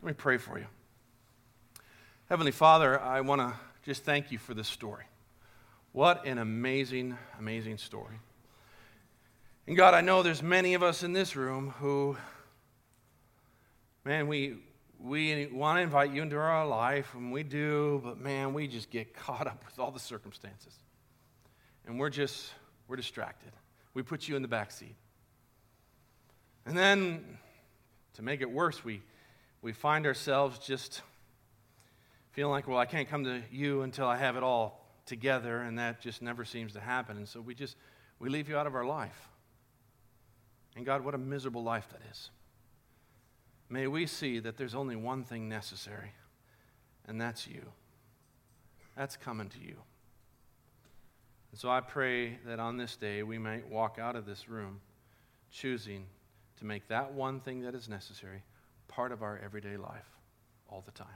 Let 0.03 0.07
me 0.07 0.13
pray 0.13 0.37
for 0.37 0.59
you. 0.59 0.67
Heavenly 2.29 2.51
Father, 2.51 3.01
I 3.01 3.21
want 3.21 3.41
to 3.41 3.55
just 3.83 4.03
thank 4.03 4.31
you 4.31 4.37
for 4.37 4.53
this 4.53 4.67
story. 4.67 5.05
What 5.93 6.27
an 6.27 6.37
amazing, 6.37 7.17
amazing 7.39 7.79
story. 7.79 8.19
And 9.65 9.75
God, 9.75 9.95
I 9.95 10.01
know 10.01 10.21
there's 10.21 10.43
many 10.43 10.75
of 10.75 10.83
us 10.83 11.01
in 11.01 11.11
this 11.11 11.35
room 11.35 11.73
who, 11.79 12.17
man, 14.05 14.27
we, 14.27 14.57
we 14.99 15.47
want 15.47 15.77
to 15.77 15.81
invite 15.81 16.11
you 16.11 16.21
into 16.21 16.37
our 16.37 16.65
life, 16.67 17.13
and 17.13 17.31
we 17.31 17.43
do, 17.43 18.01
but 18.03 18.19
man, 18.19 18.53
we 18.53 18.67
just 18.67 18.89
get 18.89 19.13
caught 19.13 19.47
up 19.47 19.63
with 19.65 19.79
all 19.79 19.91
the 19.91 19.99
circumstances. 19.99 20.73
And 21.85 21.99
we're 21.99 22.09
just, 22.09 22.51
we're 22.87 22.95
distracted. 22.95 23.51
We 23.93 24.03
put 24.03 24.27
you 24.27 24.35
in 24.35 24.41
the 24.41 24.47
back 24.47 24.71
seat. 24.71 24.95
And 26.65 26.77
then, 26.77 27.37
to 28.15 28.21
make 28.21 28.41
it 28.41 28.49
worse, 28.51 28.83
we, 28.83 29.01
we 29.61 29.71
find 29.71 30.05
ourselves 30.05 30.59
just 30.59 31.01
feeling 32.31 32.51
like, 32.51 32.67
well, 32.67 32.77
I 32.77 32.85
can't 32.85 33.09
come 33.09 33.23
to 33.23 33.41
you 33.51 33.83
until 33.83 34.07
I 34.07 34.17
have 34.17 34.35
it 34.35 34.43
all 34.43 34.85
together, 35.05 35.61
and 35.61 35.79
that 35.79 36.01
just 36.01 36.21
never 36.21 36.43
seems 36.43 36.73
to 36.73 36.79
happen. 36.79 37.17
And 37.17 37.27
so 37.27 37.39
we 37.39 37.55
just, 37.55 37.77
we 38.19 38.29
leave 38.29 38.49
you 38.49 38.57
out 38.57 38.67
of 38.67 38.75
our 38.75 38.85
life. 38.85 39.29
And 40.75 40.85
God, 40.85 41.03
what 41.03 41.15
a 41.15 41.17
miserable 41.17 41.63
life 41.63 41.87
that 41.91 42.01
is. 42.11 42.29
May 43.69 43.87
we 43.87 44.05
see 44.05 44.39
that 44.39 44.57
there's 44.57 44.75
only 44.75 44.95
one 44.95 45.23
thing 45.23 45.49
necessary, 45.49 46.13
and 47.05 47.19
that's 47.19 47.47
you. 47.47 47.63
That's 48.95 49.17
coming 49.17 49.49
to 49.49 49.59
you. 49.59 49.75
And 51.51 51.59
so 51.59 51.69
I 51.69 51.81
pray 51.81 52.37
that 52.45 52.59
on 52.59 52.77
this 52.77 52.95
day 52.95 53.23
we 53.23 53.37
might 53.37 53.69
walk 53.69 53.97
out 53.99 54.15
of 54.15 54.25
this 54.25 54.49
room 54.49 54.79
choosing 55.51 56.05
to 56.59 56.65
make 56.65 56.87
that 56.87 57.13
one 57.13 57.39
thing 57.39 57.61
that 57.61 57.75
is 57.75 57.87
necessary 57.87 58.43
part 58.87 59.11
of 59.11 59.21
our 59.21 59.39
everyday 59.43 59.77
life 59.77 60.07
all 60.69 60.81
the 60.85 60.91
time. 60.91 61.07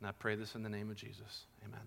And 0.00 0.08
I 0.08 0.12
pray 0.12 0.34
this 0.34 0.54
in 0.54 0.62
the 0.62 0.68
name 0.68 0.90
of 0.90 0.96
Jesus. 0.96 1.46
Amen. 1.64 1.80